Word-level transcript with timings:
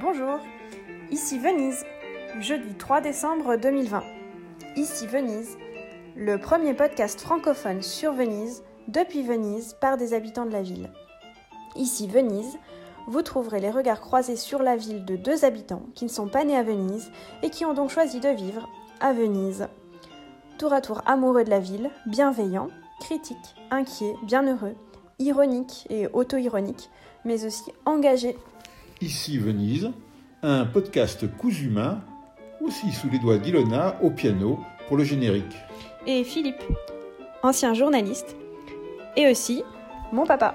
Bonjour, 0.00 0.40
ici 1.12 1.38
Venise, 1.38 1.84
jeudi 2.40 2.74
3 2.74 3.00
décembre 3.00 3.54
2020. 3.54 4.02
Ici 4.74 5.06
Venise, 5.06 5.56
le 6.16 6.36
premier 6.36 6.74
podcast 6.74 7.20
francophone 7.20 7.80
sur 7.80 8.12
Venise, 8.12 8.64
depuis 8.88 9.22
Venise, 9.22 9.76
par 9.80 9.96
des 9.96 10.12
habitants 10.12 10.46
de 10.46 10.50
la 10.50 10.62
ville. 10.62 10.90
Ici 11.76 12.08
Venise, 12.08 12.58
vous 13.06 13.22
trouverez 13.22 13.60
les 13.60 13.70
regards 13.70 14.00
croisés 14.00 14.34
sur 14.34 14.64
la 14.64 14.74
ville 14.74 15.04
de 15.04 15.14
deux 15.14 15.44
habitants 15.44 15.84
qui 15.94 16.06
ne 16.06 16.10
sont 16.10 16.26
pas 16.26 16.42
nés 16.42 16.56
à 16.56 16.64
Venise 16.64 17.12
et 17.44 17.50
qui 17.50 17.64
ont 17.64 17.74
donc 17.74 17.90
choisi 17.90 18.18
de 18.18 18.30
vivre 18.30 18.68
à 19.00 19.12
Venise. 19.12 19.68
Tour 20.58 20.72
à 20.72 20.80
tour 20.80 21.02
amoureux 21.06 21.44
de 21.44 21.50
la 21.50 21.60
ville, 21.60 21.90
bienveillants, 22.06 22.70
critiques, 22.98 23.54
inquiets, 23.70 24.16
bienheureux, 24.24 24.74
ironiques 25.20 25.86
et 25.88 26.08
auto-ironiques, 26.08 26.90
mais 27.24 27.44
aussi 27.44 27.70
engagés 27.86 28.36
Ici 29.04 29.36
Venise, 29.36 29.90
un 30.42 30.64
podcast 30.64 31.26
cousu 31.36 31.68
main, 31.68 32.00
aussi 32.62 32.90
sous 32.90 33.10
les 33.10 33.18
doigts 33.18 33.36
d'Ilona 33.36 34.02
au 34.02 34.10
piano 34.10 34.58
pour 34.88 34.96
le 34.96 35.04
générique. 35.04 35.54
et 36.06 36.24
Philippe, 36.24 36.62
ancien 37.42 37.74
journaliste, 37.74 38.34
et 39.14 39.30
aussi 39.30 39.62
mon 40.10 40.24
papa. 40.24 40.54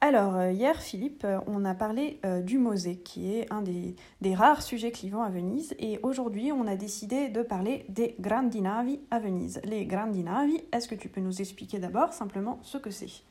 Alors, 0.00 0.36
euh, 0.36 0.52
hier, 0.52 0.80
Philippe, 0.80 1.24
euh, 1.24 1.40
on 1.48 1.64
a 1.64 1.74
parlé 1.74 2.20
euh, 2.24 2.40
du 2.40 2.58
Mosée, 2.58 2.98
qui 2.98 3.34
est 3.34 3.52
un 3.52 3.60
des, 3.60 3.96
des 4.20 4.34
rares 4.36 4.62
sujets 4.62 4.92
clivants 4.92 5.24
à 5.24 5.30
Venise, 5.30 5.74
et 5.80 5.98
aujourd'hui, 6.04 6.52
on 6.52 6.68
a 6.68 6.76
décidé 6.76 7.30
de 7.30 7.42
parler 7.42 7.84
des 7.88 8.14
Grandi 8.20 8.60
Navi 8.60 9.00
à 9.10 9.18
Venise. 9.18 9.60
Les 9.64 9.86
Grandi 9.86 10.22
Navi, 10.22 10.62
est-ce 10.72 10.86
que 10.86 10.94
tu 10.94 11.08
peux 11.08 11.20
nous 11.20 11.40
expliquer 11.40 11.80
d'abord 11.80 12.12
simplement 12.12 12.60
ce 12.62 12.78
que 12.78 12.90
c'est? 12.90 13.24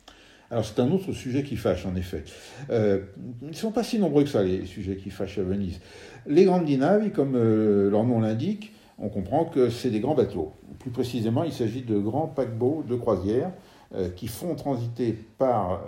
Alors 0.53 0.66
c'est 0.66 0.80
un 0.80 0.91
autre 0.91 1.13
sujet 1.13 1.41
qui 1.41 1.55
fâche 1.55 1.88
en 1.88 1.95
effet. 1.95 2.23
Euh, 2.70 2.99
ils 3.41 3.48
ne 3.48 3.53
sont 3.53 3.71
pas 3.71 3.81
si 3.81 3.98
nombreux 3.98 4.23
que 4.23 4.30
ça 4.30 4.44
les 4.44 4.67
sujets 4.67 4.98
qui 4.98 5.09
fâchent 5.09 5.39
à 5.39 5.41
Venise. 5.41 5.80
Les 6.28 6.45
grandi 6.45 6.78
navi, 6.78 7.09
comme 7.09 7.33
euh, 7.36 7.89
leur 7.89 8.03
nom 8.03 8.19
l'indique, 8.19 8.72
on 9.00 9.09
comprend 9.09 9.45
que 9.45 9.72
c'est 9.72 9.89
des 9.89 10.00
grands 10.00 10.13
bateaux. 10.13 10.53
Plus 10.78 10.91
précisément, 10.91 11.44
il 11.44 11.53
s'agit 11.53 11.81
de 11.81 11.97
grands 11.97 12.28
paquebots 12.28 12.83
de 12.88 12.94
croisière 12.94 13.50
euh, 13.95 14.09
qui 14.09 14.28
font 14.28 14.53
transiter 14.53 15.17
par 15.39 15.86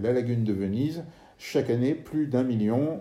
la 0.00 0.12
lagune 0.12 0.44
de 0.44 0.52
Venise 0.52 1.02
chaque 1.36 1.68
année 1.68 1.94
plus 1.94 2.28
d'un 2.28 2.44
million, 2.44 3.00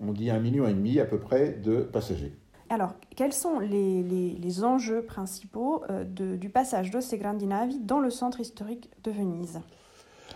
on 0.00 0.12
dit 0.12 0.28
un 0.28 0.38
million 0.38 0.68
et 0.68 0.74
demi 0.74 1.00
à 1.00 1.06
peu 1.06 1.18
près 1.18 1.52
de 1.52 1.76
passagers. 1.80 2.34
Alors, 2.68 2.92
quels 3.16 3.32
sont 3.32 3.58
les, 3.58 4.64
enjeux 4.64 5.00
principaux 5.00 5.82
du 6.14 6.50
passage 6.50 6.90
de 6.90 7.00
ces 7.00 7.16
Grandi 7.16 7.46
Navi 7.46 7.78
dans 7.78 8.00
le 8.00 8.10
centre 8.10 8.40
historique 8.40 8.90
de 9.02 9.10
Venise? 9.10 9.60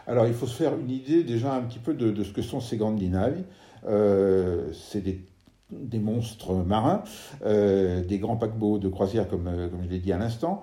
Alors, 0.07 0.27
il 0.27 0.35
faut 0.35 0.47
se 0.47 0.57
faire 0.57 0.77
une 0.77 0.91
idée 0.91 1.23
déjà 1.25 1.55
un 1.55 1.63
petit 1.63 1.79
peu 1.79 1.95
de, 1.95 2.23
ce 2.25 2.33
que 2.33 2.43
sont 2.43 2.61
ces 2.61 2.77
grandes 2.77 3.01
navi. 3.01 3.43
Euh, 3.87 4.73
c'est 4.73 5.03
des, 5.03 5.99
monstres 5.99 6.55
marins, 6.55 7.03
euh, 7.45 8.05
des 8.05 8.19
grands 8.19 8.37
paquebots 8.37 8.79
de 8.79 8.89
croisière, 8.89 9.29
comme, 9.29 9.47
euh, 9.47 9.69
comme 9.69 9.83
je 9.85 9.89
l'ai 9.89 9.99
dit 9.99 10.13
à 10.13 10.19
l'instant. 10.19 10.63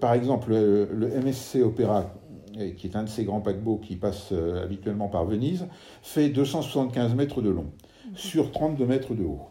Par 0.00 0.14
exemple, 0.14 0.50
le, 0.50 1.08
MSC 1.24 1.62
Opéra, 1.62 2.12
euh, 2.58 2.70
qui 2.72 2.88
est 2.88 2.96
un 2.96 3.04
de 3.04 3.08
ces 3.08 3.24
grands 3.24 3.40
paquebots 3.40 3.78
qui 3.78 3.96
passe 3.96 4.32
habituellement 4.32 5.08
par 5.08 5.24
Venise, 5.24 5.66
fait 6.02 6.28
275 6.28 7.14
mètres 7.14 7.42
de 7.42 7.50
long 7.50 7.66
sur 8.14 8.50
32 8.50 8.86
mètres 8.86 9.14
de 9.14 9.24
haut. 9.24 9.42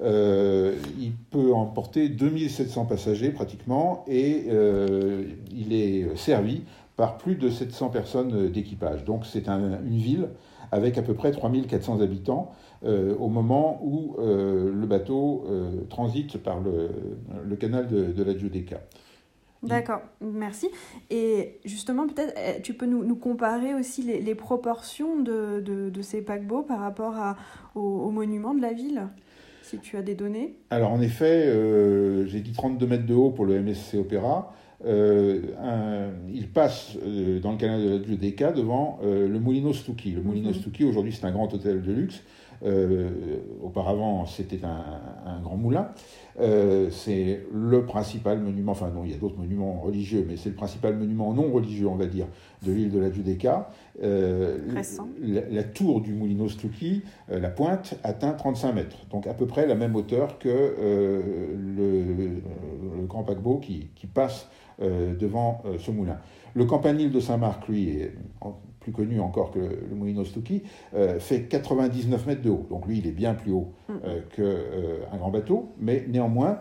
Il 0.00 1.12
peut 1.30 1.52
emporter 1.52 2.08
2700 2.08 2.86
passagers 2.86 3.30
pratiquement 3.30 4.04
et 4.08 4.48
il 5.54 5.72
est 5.72 6.16
servi 6.16 6.62
par 7.02 7.18
plus 7.18 7.34
de 7.34 7.50
700 7.50 7.88
personnes 7.88 8.48
d'équipage. 8.52 9.04
Donc 9.04 9.26
c'est 9.26 9.48
un- 9.48 9.82
une 9.84 9.96
ville 9.98 10.28
avec 10.70 10.98
à 10.98 11.02
peu 11.02 11.14
près 11.14 11.32
3400 11.32 12.00
habitants 12.00 12.52
euh, 12.84 13.16
au 13.18 13.26
moment 13.26 13.80
où 13.82 14.14
euh, 14.20 14.70
le 14.72 14.86
bateau 14.86 15.42
euh, 15.50 15.80
transite 15.90 16.38
par 16.38 16.60
le, 16.60 16.90
le 17.44 17.56
canal 17.56 17.88
de, 17.88 18.12
de 18.12 18.22
la 18.22 18.38
Giudecca. 18.38 18.76
D'accord, 19.64 20.02
merci. 20.20 20.68
Et 21.10 21.58
justement, 21.64 22.06
peut-être, 22.06 22.34
euh, 22.38 22.60
tu 22.62 22.72
peux 22.74 22.86
nous, 22.86 23.02
nous 23.02 23.16
comparer 23.16 23.74
aussi 23.74 24.02
les, 24.02 24.20
les 24.20 24.36
proportions 24.36 25.18
de, 25.18 25.60
de- 25.60 25.90
de 25.90 26.02
ces 26.02 26.22
paquebots 26.22 26.62
par 26.62 26.78
rapport 26.78 27.16
à, 27.16 27.36
aux, 27.74 27.80
aux 27.80 28.10
monuments 28.12 28.54
de 28.54 28.62
la 28.62 28.72
ville, 28.72 29.08
si 29.62 29.78
tu 29.78 29.96
as 29.96 30.02
des 30.02 30.14
données? 30.14 30.54
Alors 30.70 30.92
en 30.92 31.00
effet, 31.00 31.46
euh, 31.48 32.26
j'ai 32.26 32.40
dit 32.40 32.52
32 32.52 32.86
mètres 32.86 33.06
de 33.06 33.14
haut 33.14 33.30
pour 33.30 33.44
le 33.44 33.60
MSC 33.60 33.96
Opéra. 33.98 34.52
Euh, 34.84 35.40
un- 35.62 36.10
il 36.32 36.48
passe 36.48 36.96
euh, 37.06 37.38
dans 37.40 37.52
le 37.52 37.56
canal 37.58 37.82
de 37.84 37.88
la 37.98 38.02
Giudecca 38.02 38.50
devant 38.52 38.98
euh, 39.04 39.28
le 39.28 39.38
Mulino 39.38 39.72
Stucchi. 39.72 40.10
Le 40.10 40.22
Mulino 40.22 40.48
Mhm. 40.48 40.54
Stucchi, 40.54 40.84
aujourd'hui, 40.84 41.12
c'est 41.12 41.24
un 41.24 41.30
grand 41.32 41.52
hôtel 41.54 41.82
de 41.82 41.92
luxe. 41.92 42.20
Euh, 42.64 43.08
auparavant, 43.60 44.24
c'était 44.24 44.64
un, 44.64 45.00
un 45.26 45.40
grand 45.40 45.56
moulin. 45.56 45.88
Euh, 46.40 46.90
c'est 46.90 47.40
le 47.52 47.84
principal 47.84 48.38
monument, 48.38 48.70
enfin 48.70 48.88
non, 48.94 49.02
il 49.04 49.10
y 49.10 49.14
a 49.14 49.16
d'autres 49.18 49.36
monuments 49.36 49.80
religieux, 49.80 50.24
mais 50.28 50.36
c'est 50.36 50.50
le 50.50 50.54
principal 50.54 50.96
monument 50.96 51.34
non 51.34 51.50
religieux, 51.50 51.88
on 51.88 51.96
va 51.96 52.06
dire, 52.06 52.26
de 52.64 52.70
l'île 52.70 52.90
de 52.92 53.00
la. 53.00 53.08
Euh, 54.04 54.58
Récent. 54.72 55.08
la, 55.20 55.40
la 55.50 55.64
tour 55.64 56.00
du 56.02 56.12
Mulino 56.12 56.48
Stucchi, 56.48 57.02
la 57.28 57.50
pointe, 57.50 57.98
atteint 58.04 58.32
35 58.32 58.72
mètres, 58.74 59.06
donc 59.10 59.26
à 59.26 59.34
peu 59.34 59.46
près 59.46 59.66
la 59.66 59.74
même 59.74 59.96
hauteur 59.96 60.38
que 60.38 60.48
le, 60.48 61.92
le 63.00 63.06
grand 63.06 63.24
paquebot 63.24 63.58
qui, 63.58 63.88
qui 63.96 64.06
passe 64.06 64.48
euh, 64.82 65.14
devant 65.14 65.62
euh, 65.64 65.78
ce 65.78 65.90
moulin. 65.90 66.18
Le 66.54 66.64
campanile 66.66 67.10
de 67.10 67.20
Saint-Marc, 67.20 67.68
lui, 67.68 67.88
est 67.90 68.12
plus 68.80 68.92
connu 68.92 69.20
encore 69.20 69.52
que 69.52 69.60
le 69.60 69.94
Mulino 69.94 70.24
Stucchi, 70.24 70.64
euh, 70.94 71.20
fait 71.20 71.42
99 71.42 72.26
mètres 72.26 72.42
de 72.42 72.50
haut. 72.50 72.66
Donc 72.68 72.86
lui, 72.86 72.98
il 72.98 73.06
est 73.06 73.12
bien 73.12 73.34
plus 73.34 73.52
haut 73.52 73.72
Mm. 73.88 73.92
euh, 74.04 75.00
qu'un 75.10 75.16
grand 75.16 75.30
bateau, 75.30 75.70
mais 75.78 76.04
néanmoins, 76.08 76.58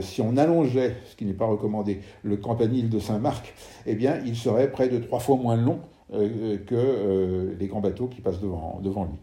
si 0.00 0.22
on 0.22 0.36
allongeait, 0.36 0.96
ce 1.04 1.16
qui 1.16 1.24
n'est 1.26 1.34
pas 1.34 1.46
recommandé, 1.46 2.00
le 2.22 2.36
campanile 2.38 2.88
de 2.88 2.98
Saint-Marc, 2.98 3.54
eh 3.86 3.94
bien, 3.94 4.18
il 4.24 4.36
serait 4.36 4.70
près 4.72 4.88
de 4.88 4.98
trois 4.98 5.18
fois 5.20 5.36
moins 5.36 5.56
long 5.56 5.80
que 6.10 7.54
les 7.58 7.66
grands 7.68 7.80
bateaux 7.80 8.08
qui 8.08 8.20
passent 8.20 8.40
devant, 8.40 8.80
devant 8.82 9.04
lui. 9.04 9.18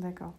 D'accord. 0.00 0.32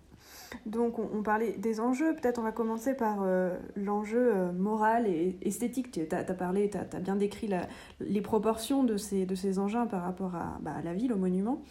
Donc, 0.65 0.99
on, 0.99 1.21
parlait 1.23 1.53
des 1.57 1.79
enjeux. 1.79 2.15
Peut-être 2.15 2.39
on 2.39 2.43
va 2.43 2.51
commencer 2.51 2.93
par 2.93 3.19
euh, 3.21 3.57
l'enjeu 3.75 4.31
euh, 4.33 4.51
moral 4.51 5.07
et 5.07 5.37
esthétique. 5.41 5.91
Tu 5.91 6.15
as, 6.15 6.23
parlé, 6.33 6.69
tu 6.69 6.77
as, 6.77 6.99
bien 6.99 7.15
décrit 7.15 7.49
les 7.99 8.21
proportions 8.21 8.83
de 8.83 8.97
ces, 8.97 9.59
engins 9.59 9.85
par 9.85 10.03
rapport 10.03 10.35
à, 10.35 10.57
bah, 10.61 10.75
la 10.83 10.93
ville, 10.93 11.13
au 11.13 11.17
monument. 11.17 11.61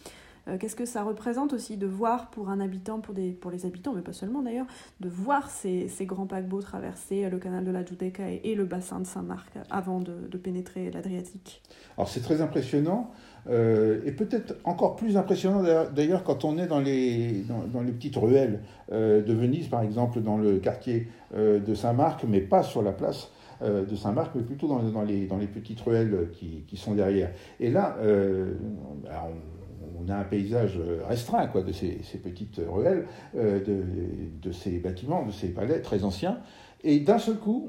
Euh, 0.47 0.57
Qu'est-ce 0.57 0.75
que 0.75 0.85
ça 0.85 1.03
représente 1.03 1.53
aussi 1.53 1.77
de 1.77 1.87
voir 1.87 2.29
pour 2.29 2.49
un 2.49 2.59
habitant, 2.59 2.99
pour, 2.99 3.13
les 3.15 3.65
habitants, 3.65 3.93
mais 3.93 4.01
pas 4.01 4.13
seulement 4.13 4.41
d'ailleurs, 4.41 4.67
de 4.99 5.09
voir 5.09 5.49
ces, 5.49 5.89
grands 6.01 6.27
paquebots 6.27 6.61
traverser 6.61 7.29
le 7.29 7.37
canal 7.37 7.63
de 7.63 7.71
la 7.71 7.83
Giudecca 7.83 8.29
et, 8.29 8.41
et 8.43 8.55
le 8.55 8.65
bassin 8.65 8.99
de 8.99 9.07
Saint-Marc 9.07 9.51
avant 9.69 9.99
de, 9.99 10.27
de 10.27 10.37
pénétrer 10.37 10.91
l'Adriatique? 10.91 11.61
Alors 11.97 12.07
c'est 12.07 12.21
très 12.21 12.41
impressionnant, 12.41 13.11
euh, 13.49 14.01
et 14.05 14.11
peut-être 14.11 14.55
encore 14.63 14.95
plus 14.95 15.17
impressionnant 15.17 15.63
d'ailleurs- 15.93 16.23
quand 16.23 16.43
on 16.43 16.57
est 16.57 16.67
dans 16.67 16.79
les, 16.79 17.43
dans, 17.71 17.81
les 17.81 17.91
petites 17.91 18.15
ruelles 18.15 18.61
euh, 18.91 19.23
de 19.23 19.33
Venise, 19.33 19.67
par 19.67 19.81
exemple 19.81 20.21
dans 20.21 20.37
le 20.37 20.57
quartier 20.57 21.07
euh, 21.35 21.59
de 21.59 21.73
Saint-Marc, 21.73 22.23
mais 22.27 22.41
pas 22.41 22.63
sur 22.63 22.81
la 22.81 22.91
place 22.91 23.31
de 23.59 23.95
Saint-Marc, 23.95 24.35
mais 24.35 24.43
plutôt 24.43 24.67
dans, 24.67 24.83
dans 24.83 25.01
les, 25.01 25.25
dans 25.25 25.37
les 25.37 25.47
petites 25.47 25.81
ruelles 25.81 26.29
qui, 26.33 26.63
qui 26.67 26.77
sont 26.77 26.93
derrière. 26.93 27.31
Et 27.59 27.71
là, 27.71 27.97
alors, 29.09 29.29
on, 29.99 30.07
a 30.11 30.15
un 30.15 30.23
paysage 30.25 30.79
restreint 31.09 31.47
quoi, 31.47 31.63
de 31.63 31.71
ces, 31.71 31.97
ces 32.03 32.19
petites 32.19 32.61
ruelles, 32.69 33.07
de, 33.33 33.83
de 34.43 34.51
ces 34.51 34.77
bâtiments, 34.77 35.25
de 35.25 35.31
ces 35.31 35.47
palais 35.47 35.81
très 35.81 36.03
anciens. 36.03 36.37
Et 36.83 36.99
d'un 36.99 37.17
seul 37.17 37.37
coup, 37.37 37.67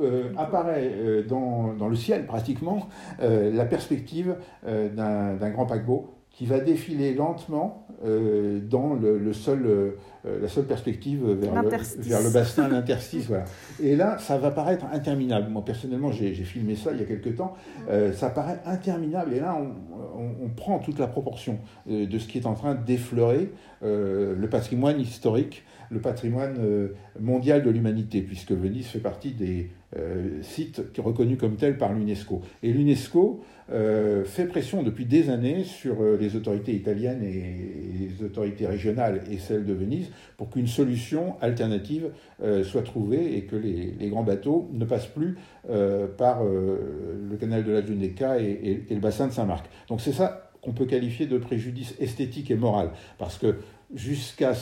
euh, 0.00 0.32
apparaît 0.36 0.90
euh, 0.92 1.22
dans, 1.22 1.88
le 1.88 1.96
ciel 1.96 2.26
pratiquement 2.26 2.88
euh, 3.20 3.52
la 3.52 3.64
perspective 3.64 4.36
d'un 4.64 5.50
grand 5.50 5.66
paquebot 5.66 6.14
qui 6.30 6.46
va 6.46 6.60
défiler 6.60 7.14
lentement 7.14 7.86
dans 8.02 8.94
le, 8.94 9.32
euh, 9.48 10.19
la 10.24 10.48
seule 10.48 10.66
perspective 10.66 11.24
vers 11.24 11.54
le, 11.54 11.62
L'interstice. 11.62 12.06
vers 12.06 12.22
le 12.22 12.30
bassin, 12.30 12.68
l'interstice. 12.68 13.26
voilà. 13.26 13.44
Et 13.82 13.96
là, 13.96 14.18
ça 14.18 14.36
va 14.38 14.50
paraître 14.50 14.84
interminable. 14.92 15.48
Moi, 15.50 15.64
personnellement, 15.64 16.12
j'ai 16.12 16.34
filmé 16.34 16.76
ça 16.76 16.90
il 16.92 16.98
y 17.00 17.02
a 17.02 17.06
quelques 17.06 17.36
temps. 17.36 17.54
Euh, 17.88 18.12
ça 18.12 18.28
paraît 18.30 18.60
interminable. 18.66 19.32
Et 19.34 19.40
là, 19.40 19.56
on, 19.58 20.20
on- 20.20 20.44
on 20.44 20.48
prend 20.50 20.78
toute 20.78 20.98
la 20.98 21.06
proportion 21.06 21.58
euh, 21.90 22.06
de 22.06 22.18
ce 22.18 22.28
qui 22.28 22.38
est 22.38 22.46
en 22.46 22.54
train 22.54 22.74
d'effleurer 22.74 23.50
euh, 23.82 24.34
le 24.36 24.48
patrimoine 24.48 25.00
historique, 25.00 25.64
le 25.90 26.00
patrimoine 26.00 26.56
euh, 26.60 26.88
mondial 27.18 27.62
de 27.62 27.70
l'humanité, 27.70 28.20
puisque 28.22 28.52
Venise 28.52 28.86
fait 28.86 28.98
partie 29.00 29.32
des 29.32 29.70
euh, 29.96 30.40
sites 30.42 30.82
reconnus 30.98 31.38
comme 31.38 31.56
tels 31.56 31.78
par 31.78 31.92
l'UNESCO. 31.92 32.42
Et 32.62 32.72
l'UNESCO 32.72 33.42
euh, 33.72 34.24
fait 34.24 34.44
pression 34.46 34.82
depuis 34.82 35.04
des 35.06 35.30
années 35.30 35.64
sur 35.64 36.00
euh, 36.02 36.16
les 36.20 36.36
autorités 36.36 36.74
italiennes 36.74 37.22
et 37.24 37.56
les 37.98 38.24
autorités 38.24 38.66
régionales 38.66 39.22
et 39.30 39.38
celles 39.38 39.64
de 39.64 39.72
Venise 39.72 40.09
pour 40.36 40.50
qu'une 40.50 40.66
solution 40.66 41.36
alternative 41.40 42.10
euh, 42.42 42.64
soit 42.64 42.82
trouvée 42.82 43.36
et 43.36 43.44
que 43.44 43.56
les, 43.56 44.08
grands 44.08 44.22
bateaux 44.22 44.68
ne 44.72 44.84
passent 44.84 45.06
plus 45.06 45.38
euh, 45.68 46.06
par 46.06 46.44
euh, 46.44 47.18
le 47.28 47.36
canal 47.36 47.64
de 47.64 47.72
la 47.72 47.84
Giudecca 47.84 48.38
et, 48.38 48.84
le 48.90 49.00
bassin 49.00 49.26
de 49.26 49.32
Saint-Marc. 49.32 49.66
Donc 49.88 50.00
c'est 50.00 50.12
ça 50.12 50.50
qu'on 50.62 50.72
peut 50.72 50.86
qualifier 50.86 51.26
de 51.26 51.38
préjudice 51.38 51.94
esthétique 51.98 52.50
et 52.50 52.56
moral. 52.56 52.90
Parce 53.18 53.38
que 53.38 53.56
jusqu'à 53.94 54.52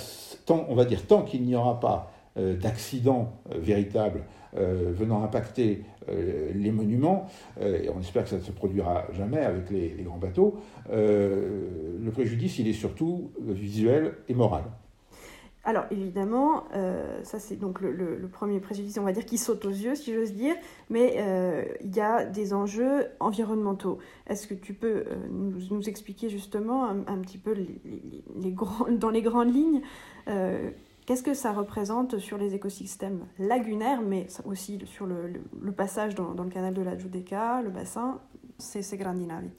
tant, 0.46 0.66
on 0.68 0.74
va 0.74 0.84
dire, 0.84 1.06
tant 1.06 1.22
qu'il 1.22 1.42
n'y 1.42 1.56
aura 1.56 1.80
pas 1.80 2.12
euh, 2.38 2.56
d'accident 2.56 3.32
euh, 3.50 3.58
véritable 3.58 4.22
euh, 4.56 4.92
venant 4.94 5.22
impacter 5.22 5.84
les 6.54 6.70
monuments, 6.70 7.26
et 7.60 7.90
on 7.94 8.00
espère 8.00 8.24
que 8.24 8.30
ça 8.30 8.36
ne 8.36 8.40
se 8.40 8.50
produira 8.50 9.04
jamais 9.12 9.40
avec 9.40 9.68
les, 9.68 9.90
les 9.90 10.02
grands 10.04 10.16
bateaux, 10.16 10.58
le 10.90 12.10
préjudice, 12.10 12.58
il 12.58 12.66
est 12.66 12.72
surtout 12.72 13.30
visuel 13.38 14.14
et 14.26 14.32
moral. 14.32 14.62
Alors 15.68 15.84
évidemment, 15.90 16.64
euh, 16.74 17.22
ça 17.24 17.38
c'est 17.38 17.56
donc 17.56 17.82
le, 17.82 18.26
premier 18.32 18.58
préjudice, 18.58 18.96
on 18.96 19.02
va 19.02 19.12
dire, 19.12 19.26
qui 19.26 19.36
saute 19.36 19.66
aux 19.66 19.70
yeux, 19.70 19.94
si 19.96 20.14
j'ose 20.14 20.32
dire, 20.32 20.54
mais 20.88 21.16
euh, 21.18 21.62
il 21.82 21.94
y 21.94 22.00
a 22.00 22.24
des 22.24 22.54
enjeux 22.54 23.08
environnementaux. 23.20 23.98
Est-ce 24.28 24.46
que 24.46 24.54
tu 24.54 24.72
peux 24.72 25.04
euh, 25.06 25.16
nous, 25.30 25.86
expliquer 25.86 26.30
justement 26.30 26.86
un, 26.86 27.18
petit 27.18 27.36
peu 27.36 27.52
les, 27.52 28.56
dans 28.92 29.10
les 29.10 29.20
grandes 29.20 29.54
lignes 29.54 29.82
Qu'est-ce 31.04 31.22
que 31.22 31.34
ça 31.34 31.52
représente 31.52 32.16
sur 32.16 32.38
les 32.38 32.54
écosystèmes 32.54 33.26
lagunaires, 33.38 34.00
mais 34.00 34.26
aussi 34.46 34.78
sur 34.86 35.04
le, 35.04 35.72
passage 35.72 36.14
dans, 36.14 36.32
le 36.32 36.50
canal 36.50 36.72
de 36.72 36.82
la 36.82 36.96
Giudecca, 36.96 37.60
le 37.60 37.68
bassin, 37.68 38.22
c'est 38.56 38.80
ces 38.80 38.96
Grandinavi 38.96 39.50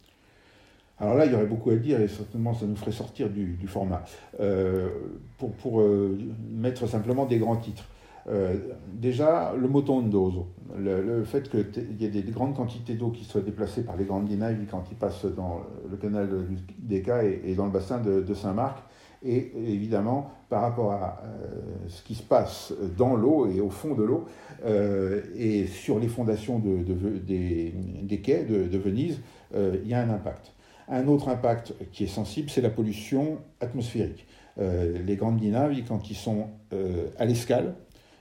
alors 1.00 1.16
là, 1.16 1.26
il 1.26 1.32
y 1.32 1.36
aurait 1.36 1.46
beaucoup 1.46 1.70
à 1.70 1.76
dire 1.76 2.02
et 2.02 2.08
certainement 2.08 2.54
ça 2.54 2.66
nous 2.66 2.76
ferait 2.76 2.92
sortir 2.92 3.30
du, 3.30 3.58
format. 3.68 4.04
Euh, 4.40 4.90
pour, 5.38 5.82
euh, 5.82 6.18
mettre 6.52 6.88
simplement 6.88 7.26
des 7.26 7.38
grands 7.38 7.56
titres. 7.56 7.86
Euh, 8.28 8.56
déjà, 8.94 9.54
le 9.58 9.68
motondoso, 9.68 10.48
le, 10.78 11.02
le 11.02 11.24
fait 11.24 11.50
qu'il 11.50 11.96
y 12.00 12.06
ait 12.06 12.10
des 12.10 12.32
grandes 12.32 12.56
quantités 12.56 12.96
d'eau 12.96 13.10
qui 13.10 13.24
soient 13.24 13.42
déplacées 13.42 13.84
par 13.84 13.96
les 13.96 14.04
grandes 14.04 14.26
dinailles 14.26 14.58
quand 14.70 14.84
ils 14.92 14.98
passent 14.98 15.26
dans 15.26 15.62
le 15.90 15.96
canal 15.96 16.28
des 16.78 17.02
Cas 17.02 17.24
et, 17.24 17.56
dans 17.56 17.66
le 17.66 17.72
bassin 17.72 18.00
de, 18.00 18.34
Saint-Marc, 18.34 18.84
et 19.24 19.52
évidemment 19.56 20.32
par 20.50 20.62
rapport 20.62 20.92
à 20.92 21.22
ce 21.88 22.04
qui 22.04 22.14
se 22.16 22.24
passe 22.24 22.74
dans 22.98 23.16
l'eau 23.16 23.48
et 23.48 23.62
au 23.62 23.70
fond 23.70 23.96
de 23.96 24.04
l'eau, 24.04 24.26
et 25.36 25.66
sur 25.66 25.98
les 25.98 26.08
fondations 26.08 26.60
de, 26.60 26.84
des, 27.26 27.74
des, 28.04 28.20
quais 28.20 28.44
de, 28.44 28.78
Venise, 28.78 29.20
il 29.56 29.88
y 29.88 29.94
a 29.94 30.02
un 30.02 30.10
impact. 30.10 30.52
Un 30.90 31.08
autre 31.08 31.30
impact 31.30 31.74
qui 31.92 32.06
est 32.06 32.08
sensible, 32.08 32.50
c'est 32.50 32.62
la 32.62 32.72
pollution 32.72 33.38
atmosphérique. 33.62 34.26
Euh, 34.60 34.98
les 35.06 35.16
grandes 35.16 35.42
naves, 35.42 35.76
quand 35.88 36.10
ils 36.10 36.16
sont 36.16 36.48
euh, 36.74 37.08
à 37.18 37.26
l'escale, 37.26 37.76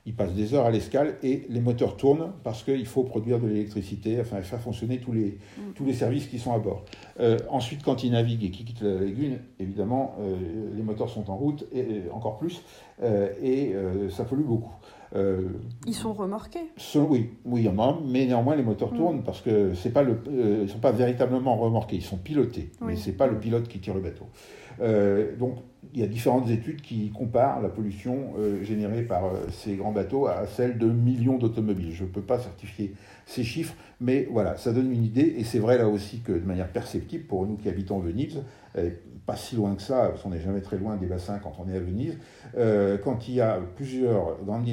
ils 0.07 0.15
passent 0.15 0.35
des 0.35 0.55
heures 0.55 0.65
à 0.65 0.71
l'escale 0.71 1.17
et 1.23 1.45
les 1.49 1.61
moteurs 1.61 1.97
tournent 1.97 2.33
parce 2.43 2.63
qu'il 2.63 2.87
faut 2.87 3.05
produire 3.05 3.41
de 3.41 3.47
l'électricité, 3.47 4.19
enfin 4.21 4.41
faire 4.43 4.61
fonctionner 4.61 4.99
tous 4.99 5.13
les, 5.13 5.39
mm. 5.59 5.73
tous 5.75 5.85
les 5.85 5.93
services 5.93 6.27
qui 6.27 6.39
sont 6.39 6.53
à 6.53 6.59
bord. 6.59 6.85
Euh, 7.21 7.39
ensuite, 7.49 7.83
quand 7.83 8.05
ils 8.05 8.13
naviguent 8.13 8.45
et 8.45 8.51
qu'ils 8.51 8.67
quittent 8.67 8.83
la 8.83 9.01
lagune, 9.01 9.39
évidemment, 9.59 10.17
les 10.75 10.83
moteurs 10.83 11.11
sont 11.11 11.31
en 11.31 11.37
route, 11.37 11.65
et, 11.73 12.03
encore 12.13 12.39
plus, 12.39 12.63
et 13.43 13.75
ça 14.11 14.25
pollue 14.25 14.45
beaucoup. 14.45 14.73
Euh, 15.15 15.49
Ils 15.87 15.95
sont 15.95 16.13
remorqués 16.13 16.71
Oui, 16.97 17.31
oui, 17.45 17.69
mais 18.05 18.27
néanmoins 18.27 18.57
les 18.57 18.63
moteurs 18.63 18.93
mm. 18.93 18.97
tournent 18.97 19.23
parce 19.23 19.41
que 19.41 19.75
c'est 19.75 19.93
pas 19.93 20.03
le, 20.03 20.21
euh, 20.29 20.61
ils 20.65 20.69
sont 20.69 20.79
pas 20.79 20.93
véritablement 20.93 21.57
remorqués, 21.57 21.97
ils 21.97 22.03
sont 22.03 22.19
pilotés, 22.19 22.71
mais 22.81 22.97
c'est 22.97 23.13
pas 23.13 23.27
le 23.27 23.39
pilote 23.39 23.69
qui 23.69 23.79
tire 23.79 23.95
le 23.95 24.01
bateau. 24.01 24.27
Euh, 24.81 25.37
donc 25.37 25.57
il 25.95 26.01
y 26.01 26.03
a 26.03 26.07
différentes 26.07 26.51
études 26.51 26.83
qui 26.83 27.11
comparent 27.11 27.63
la 27.63 27.69
pollution 27.69 28.35
générée 28.63 29.03
par 29.03 29.23
ces 29.51 29.77
grands 29.77 29.93
bateaux 29.93 30.27
à 30.27 30.47
celle 30.47 30.77
de 30.77 30.87
millions 30.87 31.39
d'automobiles. 31.39 31.93
Je 31.93 32.05
ne 32.05 32.09
peux 32.09 32.21
pas 32.21 32.39
certifier 32.39 32.95
ces 33.29 33.45
chiffres, 33.45 33.75
mais 34.01 34.27
voilà, 34.31 34.57
ça 34.57 34.73
donne 34.73 34.91
une 34.91 35.05
idée, 35.05 35.35
et 35.39 35.45
c'est 35.45 35.59
vrai 35.59 35.79
là 35.79 35.89
aussi 35.89 36.21
que 36.21 36.33
de 36.33 36.45
manière 36.47 36.69
perceptible 36.69 37.25
pour 37.25 37.47
nous 37.47 37.57
qui 37.57 37.69
habitons 37.69 37.99
Venise, 37.99 38.41
pas 39.29 39.37
si 39.37 39.57
loin 39.57 39.75
que 39.75 39.83
ça, 39.83 40.09
parce 40.09 40.23
qu'on 40.23 40.31
n'est 40.31 40.41
jamais 40.41 40.63
très 40.63 40.79
loin 40.79 40.97
des 40.97 41.05
bassins 41.05 41.39
quand 41.39 41.53
on 41.59 41.71
est 41.71 41.77
à 41.77 41.81
Venise, 41.81 42.17
euh, 42.57 42.97
quand 42.97 43.29
il 43.29 43.35
y 43.35 43.43
a 43.43 43.61
plusieurs 43.77 44.43
grandes 44.43 44.67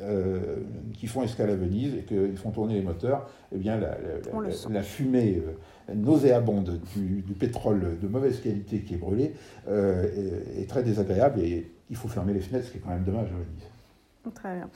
euh, 0.00 0.56
qui 0.94 1.06
font 1.06 1.22
escale 1.22 1.50
à 1.50 1.56
Venise 1.56 1.94
et 1.94 2.04
qu'ils 2.04 2.38
font 2.38 2.50
tourner 2.50 2.72
les 2.72 2.80
moteurs, 2.80 3.28
eh 3.54 3.58
bien 3.58 3.78
la, 3.78 4.82
fumée 4.82 5.42
euh, 5.46 5.94
nauséabonde 5.94 6.80
du, 6.96 7.34
pétrole 7.38 7.98
de 8.00 8.08
mauvaise 8.08 8.40
qualité 8.40 8.80
qui 8.80 8.94
est 8.94 8.98
brûlé 8.98 9.34
est, 9.68 10.66
très 10.66 10.82
désagréable 10.82 11.40
et 11.40 11.70
il 11.90 11.96
faut 11.96 12.08
fermer 12.08 12.32
les 12.32 12.40
fenêtres, 12.40 12.68
ce 12.68 12.72
qui 12.72 12.78
est 12.78 12.80
quand 12.80 12.88
même 12.88 13.04
dommage 13.04 13.28
à 13.28 13.34
Venise. 13.34 14.34
Très 14.34 14.54
bien. 14.56 14.70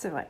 C'est 0.00 0.08
vrai. 0.08 0.28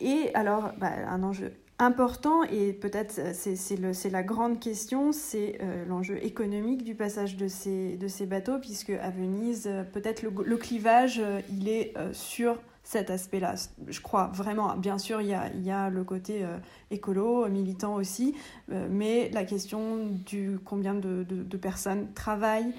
et 0.00 0.30
alors, 0.34 0.72
bah, 0.78 0.90
un 1.06 1.22
enjeu 1.22 1.52
important 1.82 2.44
et 2.44 2.72
peut-être 2.72 3.18
euh, 3.18 3.92
c'est 3.92 4.10
la 4.10 4.22
grande 4.22 4.60
question, 4.60 5.12
c'est 5.12 5.58
euh, 5.60 5.84
l'enjeu 5.86 6.24
économique 6.24 6.84
du 6.84 6.94
passage 6.94 7.36
de 7.36 7.48
ces, 7.48 7.96
de 7.96 8.08
ces 8.08 8.26
bateaux, 8.26 8.58
puisque 8.58 8.90
à 8.90 9.10
Venise, 9.10 9.66
euh, 9.66 9.82
peut-être 9.82 10.22
le, 10.22 10.56
clivage, 10.56 11.20
il 11.50 11.68
est 11.68 11.94
sur 12.12 12.58
cet 12.84 13.10
aspect-là. 13.10 13.54
Je 13.88 14.00
crois 14.00 14.30
vraiment, 14.34 14.76
bien 14.76 14.98
sûr, 14.98 15.20
il 15.20 15.28
y 15.28 15.34
a, 15.34 15.50
il 15.54 15.62
y 15.62 15.70
a 15.70 15.90
le 15.90 16.04
côté 16.04 16.44
écolo, 16.90 17.48
militant 17.48 17.94
aussi, 17.94 18.34
mais 18.68 19.30
la 19.32 19.44
question 19.44 20.06
du 20.06 20.58
combien 20.64 20.94
de, 20.94 21.24
de, 21.28 21.56
personnes 21.56 22.12
travaillent, 22.12 22.74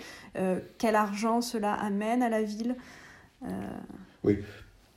quel 0.77 0.95
argent 0.95 1.41
cela 1.41 1.73
amène 1.73 2.21
à 2.21 2.29
la 2.29 2.43
ville. 2.43 2.75
Oui, 4.23 4.39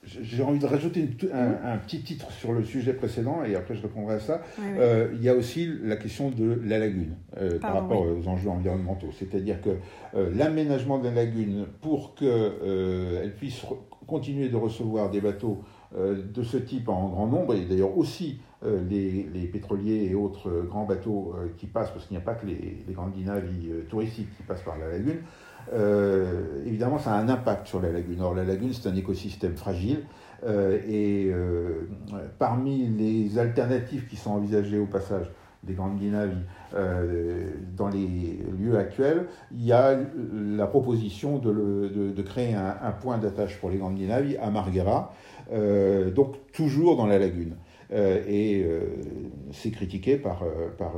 j'ai 0.07 0.43
envie 0.43 0.59
de 0.59 0.67
rajouter 0.67 1.09
un, 1.33 1.77
petit 1.79 2.03
titre 2.03 2.31
sur 2.31 2.53
le 2.53 2.65
sujet 2.65 2.93
précédent 2.93 3.43
et 3.45 3.57
après 3.57 3.75
je 3.75 3.83
répondrai 3.83 4.15
à 4.15 4.21
ça. 4.21 4.43
Euh, 4.61 5.11
il 5.15 5.23
y 5.23 5.29
a 5.29 5.35
aussi 5.35 5.69
la 5.83 5.97
question 5.97 6.31
de 6.31 6.61
la 6.65 6.79
lagune 6.79 7.17
euh, 7.37 7.59
par 7.59 7.75
rapport 7.75 8.03
aux 8.03 8.29
enjeux 8.29 8.49
environnementaux. 8.49 9.11
C'est-à-dire 9.19 9.61
que 9.61 9.71
euh, 10.15 10.31
l'aménagement 10.35 10.99
de 10.99 11.05
la 11.09 11.15
lagune 11.15 11.67
pour 11.81 12.15
qu'elle 12.15 13.35
puisse 13.37 13.63
continuer 14.07 14.49
de 14.49 14.57
recevoir 14.57 15.11
des 15.11 15.21
bateaux 15.21 15.63
de 15.97 16.43
ce 16.43 16.57
type 16.57 16.89
en 16.89 17.09
grand 17.09 17.27
nombre 17.27 17.55
et 17.55 17.65
d'ailleurs 17.65 17.97
aussi 17.97 18.41
les, 18.63 19.29
les, 19.33 19.47
pétroliers 19.47 20.09
et 20.11 20.15
autres 20.15 20.51
grands 20.69 20.85
bateaux 20.85 21.35
qui 21.57 21.67
passent, 21.67 21.91
parce 21.91 22.07
qu'il 22.07 22.17
n'y 22.17 22.23
a 22.23 22.25
pas 22.25 22.35
que 22.35 22.45
les, 22.45 22.85
les 22.87 22.93
grandes 22.93 23.13
dinavis 23.13 23.71
touristiques 23.89 24.29
qui 24.37 24.43
passent 24.43 24.63
par 24.63 24.79
la 24.79 24.89
lagune, 24.89 25.21
euh, 25.73 26.65
évidemment, 26.67 26.99
ça 26.99 27.15
a 27.15 27.19
un 27.19 27.29
impact 27.29 27.67
sur 27.67 27.81
la 27.81 27.91
lagune. 27.91 28.21
Or, 28.21 28.35
la 28.35 28.45
lagune, 28.45 28.73
c'est 28.73 28.89
un 28.89 28.97
écosystème 28.97 29.57
fragile. 29.57 30.05
Euh, 30.45 30.79
et 30.87 31.31
euh, 31.31 31.89
parmi 32.39 32.87
les 32.87 33.39
alternatives 33.39 34.07
qui 34.07 34.17
sont 34.17 34.33
envisagées 34.33 34.79
au 34.79 34.87
passage 34.87 35.31
des 35.63 35.73
grandes 35.73 35.99
guinavis 35.99 36.45
dans 37.77 37.89
les 37.89 38.39
lieux 38.57 38.79
actuels, 38.79 39.27
il 39.51 39.65
y 39.65 39.73
a 39.73 39.99
la 40.33 40.67
proposition 40.69 41.39
de, 41.39 42.23
créer 42.23 42.55
un, 42.55 42.93
point 42.93 43.19
d'attache 43.19 43.59
pour 43.59 43.71
les 43.71 43.79
grandes 43.79 43.97
guinavis 43.97 44.37
à 44.37 44.51
Marghera, 44.51 45.13
donc 46.15 46.37
toujours 46.53 46.97
dans 46.97 47.07
la 47.07 47.19
lagune. 47.19 47.57
et 47.91 48.65
c'est 49.51 49.73
critiqué 49.73 50.19
par, 50.19 50.45
par 50.79 50.93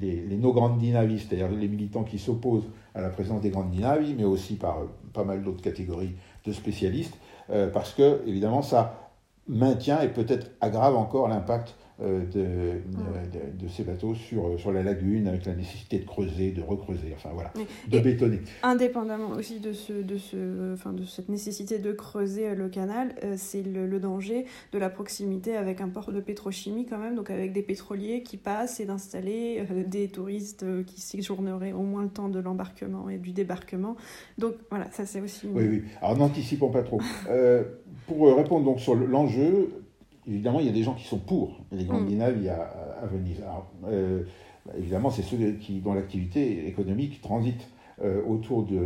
les, 0.00 0.20
les 0.22 0.36
no 0.36 0.54
dinavis, 0.78 1.20
c'est-à-dire 1.20 1.48
les 1.50 1.68
militants 1.68 2.04
qui 2.04 2.18
s'opposent 2.18 2.68
à 2.94 3.00
la 3.00 3.10
présence 3.10 3.40
des 3.40 3.50
grandes 3.50 3.70
dinavis, 3.70 4.14
mais 4.14 4.24
aussi 4.24 4.56
par 4.56 4.78
euh, 4.78 4.86
pas 5.12 5.24
mal 5.24 5.42
d'autres 5.42 5.62
catégories 5.62 6.14
de 6.44 6.52
spécialistes, 6.52 7.16
euh, 7.50 7.70
parce 7.70 7.92
que, 7.92 8.22
évidemment, 8.26 8.62
ça 8.62 9.12
maintient 9.48 10.00
et 10.00 10.08
peut-être 10.08 10.50
aggrave 10.60 10.96
encore 10.96 11.28
l'impact 11.28 11.76
euh, 12.02 12.24
de, 12.26 13.62
de, 13.64 13.68
ces 13.68 13.84
bateaux 13.84 14.16
sur, 14.16 14.58
sur 14.58 14.72
la 14.72 14.82
lagune, 14.82 15.28
avec 15.28 15.46
la 15.46 15.54
nécessité 15.54 16.00
de 16.00 16.04
creuser, 16.04 16.50
de 16.50 16.60
recreuser, 16.60 17.12
enfin 17.14 17.30
voilà, 17.32 17.52
de 17.86 18.00
bétonner. 18.00 18.40
Indépendamment 18.64 19.28
aussi 19.28 19.60
de, 19.60 19.72
ce, 19.72 19.92
de, 19.92 20.18
ce, 20.18 20.74
enfin, 20.74 20.92
de 20.92 21.04
cette 21.04 21.28
nécessité 21.28 21.78
de 21.78 21.92
creuser 21.92 22.56
le 22.56 22.68
canal, 22.68 23.14
euh, 23.22 23.34
c'est 23.36 23.62
le, 23.62 24.00
danger 24.00 24.44
de 24.72 24.78
la 24.78 24.90
proximité 24.90 25.56
avec 25.56 25.80
un 25.80 25.88
port 25.88 26.10
de 26.10 26.18
pétrochimie 26.18 26.84
quand 26.84 26.98
même, 26.98 27.14
donc 27.14 27.30
avec 27.30 27.52
des 27.52 27.62
pétroliers 27.62 28.24
qui 28.24 28.38
passent 28.38 28.80
et 28.80 28.86
d'installer 28.86 29.62
euh, 29.70 29.84
des 29.86 30.08
touristes 30.08 30.66
qui 30.86 31.00
séjourneraient 31.00 31.72
au 31.72 31.82
moins 31.82 32.02
le 32.02 32.08
temps 32.08 32.28
de 32.28 32.40
l'embarquement 32.40 33.08
et 33.08 33.18
du 33.18 33.30
débarquement. 33.30 33.94
Donc 34.36 34.54
voilà, 34.68 34.90
ça 34.90 35.06
c'est 35.06 35.20
aussi... 35.20 35.46
Oui, 35.46 35.68
oui. 35.68 35.82
Alors 36.02 36.18
n'anticipons 36.18 36.70
pas 36.70 36.82
trop. 36.82 37.00
pour 38.08 38.36
répondre 38.36 38.64
donc 38.64 38.80
sur 38.80 38.96
l'enjeu, 38.96 39.83
évidemment, 40.28 40.60
il 40.60 40.66
y 40.66 40.68
a 40.68 40.72
des 40.72 40.82
gens 40.82 40.94
qui 40.94 41.04
sont 41.04 41.18
pour 41.18 41.58
les 41.72 41.84
grandes 41.84 42.10
mm. 42.10 42.20
à, 42.20 42.26
à, 43.02 43.06
Venise. 43.06 43.42
Euh, 43.86 44.22
évidemment, 44.76 45.10
c'est 45.10 45.22
ceux 45.22 45.36
qui, 45.52 45.80
dont 45.80 45.94
l'activité 45.94 46.66
économique 46.66 47.20
transite 47.20 47.68
euh, 48.02 48.22
autour 48.26 48.64
de, 48.64 48.80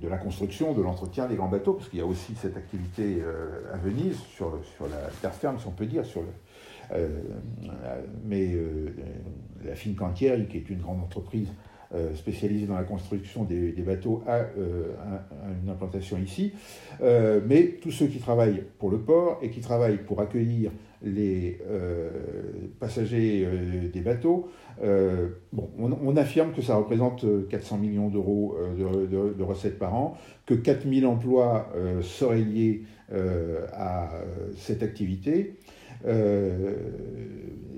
de, 0.00 0.08
la 0.08 0.16
construction, 0.16 0.72
de 0.72 0.82
l'entretien 0.82 1.26
des 1.26 1.36
grands 1.36 1.48
bateaux, 1.48 1.74
parce 1.74 1.88
qu'il 1.88 1.98
y 1.98 2.02
a 2.02 2.06
aussi 2.06 2.34
cette 2.34 2.56
activité 2.56 3.18
euh, 3.20 3.74
à 3.74 3.76
Venise, 3.76 4.18
sur, 4.34 4.58
sur 4.76 4.88
la 4.88 5.10
terre 5.20 5.34
ferme, 5.34 5.58
si 5.58 5.66
on 5.66 5.72
peut 5.72 5.86
dire, 5.86 6.04
sur 6.06 6.22
le, 6.22 6.28
mais 8.24 8.54
la 9.64 9.74
Fincantieri, 9.74 10.46
qui 10.46 10.58
est 10.58 10.70
une 10.70 10.78
grande 10.78 11.02
entreprise 11.02 11.48
spécialisé 12.14 12.66
dans 12.66 12.76
la 12.76 12.84
construction 12.84 13.44
des, 13.44 13.72
bateaux 13.82 14.22
a, 14.26 14.40
une 15.62 15.70
implantation 15.70 16.18
ici. 16.18 16.52
mais 17.00 17.78
tous 17.80 17.90
ceux 17.90 18.06
qui 18.06 18.18
travaillent 18.18 18.64
pour 18.78 18.90
le 18.90 18.98
port 18.98 19.38
et 19.42 19.50
qui 19.50 19.60
travaillent 19.60 19.98
pour 19.98 20.20
accueillir 20.20 20.70
les 21.02 21.58
passagers 22.80 23.46
des 23.92 24.00
bateaux, 24.00 24.48
bon, 25.52 25.70
on, 25.78 26.16
affirme 26.16 26.52
que 26.52 26.62
ça 26.62 26.76
représente 26.76 27.24
400 27.48 27.78
millions 27.78 28.08
d'euros 28.08 28.56
de, 28.76 29.32
de, 29.32 29.42
recettes 29.42 29.78
par 29.78 29.94
an, 29.94 30.16
que 30.44 30.54
4000 30.54 31.06
emplois 31.06 31.72
seraient 32.02 32.40
liés 32.40 32.82
à 33.72 34.10
cette 34.56 34.82
activité. 34.82 35.54
Euh, 36.06 36.74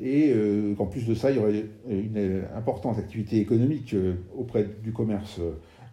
et 0.01 0.33
euh, 0.33 0.75
qu'en 0.77 0.87
plus 0.87 1.07
de 1.07 1.15
ça, 1.15 1.31
il 1.31 1.37
y 1.37 1.41
aurait 1.41 1.65
une 1.89 2.45
importante 2.57 2.99
activité 2.99 3.39
économique 3.39 3.95
euh, 3.95 4.15
auprès 4.37 4.67
du 4.83 4.93
commerce 4.93 5.41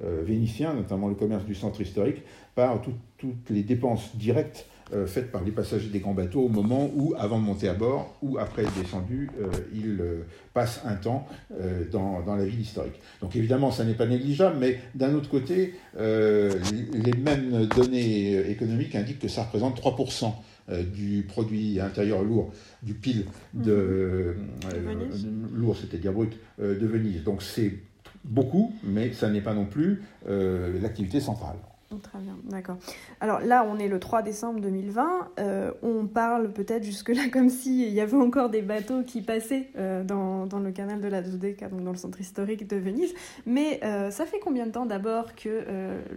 vénitien, 0.01 0.74
notamment 0.74 1.08
le 1.08 1.15
commerce 1.15 1.46
du 1.46 1.56
centre 1.56 1.80
historique, 1.80 2.22
par 2.54 2.82
toutes 3.18 3.50
les 3.50 3.63
dépenses 3.63 4.13
directes 4.18 4.68
faites 5.08 5.32
par 5.32 5.42
les 5.42 5.51
passagers 5.51 5.88
des 5.88 6.00
grands 6.00 6.13
bateaux 6.13 6.42
au 6.42 6.50
moment 6.50 6.92
où, 6.94 7.15
avant 7.18 7.39
de 7.39 7.46
monter 7.46 7.70
à 7.70 7.74
bord 7.74 8.13
ou 8.22 8.38
après 8.38 8.63
être 8.63 8.77
descendu, 8.77 9.30
ils 9.74 9.98
passent 10.54 10.82
un 10.84 10.96
temps 10.96 11.25
dans, 11.94 12.22
dans, 12.24 12.36
la 12.36 12.44
ville 12.44 12.60
historique. 12.60 13.00
Donc 13.22 13.38
évidemment, 13.38 13.72
ça 13.72 13.86
n'est 13.86 13.94
pas 13.94 14.06
négligeable, 14.06 14.58
mais 14.60 14.80
d'un 14.96 15.15
autre 15.15 15.30
côté, 15.30 15.75
les 15.98 17.13
mêmes 17.13 17.65
données 17.74 18.50
économiques 18.51 18.96
indiquent 18.96 19.20
que 19.20 19.30
ça 19.30 19.44
représente 19.44 19.82
3% 19.82 20.25
euh, 20.25 20.30
du 20.67 21.24
produit 21.27 21.79
intérieur 21.79 22.24
lourd, 22.24 22.51
du 22.81 22.93
pile 22.93 23.25
de, 23.53 24.36
mhm. 24.36 24.74
euh, 24.74 25.15
lourd, 25.53 25.77
c'est-à-dire 25.77 26.12
brut, 26.12 26.34
euh, 26.60 26.79
de 26.79 26.88
Venise. 26.88 27.24
Donc 27.24 27.43
c'est 27.43 27.74
beaucoup, 28.24 28.74
mais 28.84 29.13
ça 29.13 29.29
n'est 29.29 29.41
pas 29.41 29.53
non 29.53 29.65
plus 29.65 30.01
l'activité 30.25 31.19
centrale. 31.19 31.57
Très 32.01 32.20
bien, 32.20 32.36
d'accord. 32.50 32.77
Alors 33.22 33.42
là, 33.42 33.65
on 33.70 33.77
est 33.77 33.88
le 33.88 34.00
3 34.00 34.24
décembre 34.24 34.60
2020. 34.60 35.30
Euh, 35.39 35.72
on 35.84 36.08
parle 36.08 36.51
peut-être 36.51 36.84
jusque-là 36.84 37.27
comme 37.32 37.50
s'il 37.50 37.89
y 37.89 38.01
avait 38.01 38.18
encore 38.18 38.50
des 38.50 38.63
bateaux 38.63 39.04
qui 39.04 39.22
passaient 39.22 39.68
euh, 39.77 40.04
dans, 40.04 40.48
dans, 40.48 40.60
le 40.60 40.72
canal 40.72 41.00
de 41.00 41.08
la 41.08 41.22
Dodeka, 41.22 41.70
donc 41.70 41.84
dans 41.84 41.92
le 41.92 41.98
centre 41.98 42.20
historique 42.20 42.68
de 42.68 42.75
Venise. 42.75 43.13
Mais 43.46 43.80
euh, 43.84 44.10
ça 44.10 44.25
fait 44.25 44.39
combien 44.39 44.65
de 44.65 44.72
temps 44.72 44.88
d'abord 44.88 45.36
que 45.36 45.65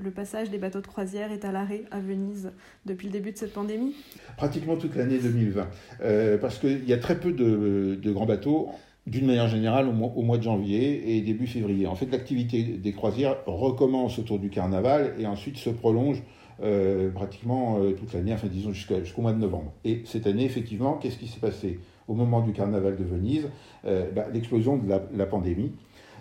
le 0.03 0.11
passage 0.11 0.51
des 0.51 0.59
bateaux 0.59 0.81
de 0.81 0.87
croisière 0.87 1.33
est 1.33 1.45
à 1.45 1.53
l'arrêt 1.53 1.85
à 1.91 2.01
Venise 2.01 2.51
depuis 2.87 3.07
le 3.07 3.13
début 3.13 3.33
de 3.33 3.37
cette 3.37 3.53
pandémie? 3.53 3.95
Pratiquement 4.37 4.77
toute 4.77 4.97
l'année 4.97 5.19
2020. 5.19 6.39
parce 6.41 6.59
qu'il 6.59 6.89
y 6.89 6.93
a 6.93 6.99
très 6.99 7.21
peu 7.21 7.33
de, 7.33 7.95
de 7.95 8.13
grands 8.13 8.27
bateaux 8.27 8.71
d'une 9.09 9.27
manière 9.27 9.49
générale 9.49 9.89
au 9.89 10.23
mois, 10.23 10.39
de 10.39 10.43
janvier 10.43 11.17
et 11.17 11.21
début 11.21 11.47
février. 11.47 11.87
En 11.87 11.95
fait, 11.95 12.11
l'activité 12.11 12.63
des 12.63 12.93
croisières 12.93 13.37
recommence 13.47 14.19
autour 14.19 14.39
du 14.39 14.51
carnaval 14.51 15.15
et 15.19 15.27
ensuite 15.27 15.57
se 15.57 15.71
prolonge 15.71 16.23
euh, 16.61 17.11
pratiquement 17.11 17.79
euh, 17.79 17.93
toute 17.93 18.13
l'année, 18.13 18.33
enfin 18.33 18.49
disons 18.49 18.73
jusqu'au 18.73 19.23
mois 19.23 19.33
de 19.33 19.39
novembre. 19.39 19.73
Et 19.85 20.03
cette 20.05 20.27
année, 20.27 20.45
effectivement, 20.45 20.95
qu'est-ce 20.95 21.19
qui 21.19 21.29
s'est 21.29 21.41
passé? 21.41 21.79
Au 22.09 22.15
moment 22.15 22.41
du 22.41 22.53
carnaval 22.53 22.97
de 22.97 23.05
Venise 23.05 23.49
euh, 23.85 24.11
bah, 24.11 24.27
L'explosion 24.33 24.77
de 24.79 24.89
la, 24.89 25.27
pandémie. 25.27 25.73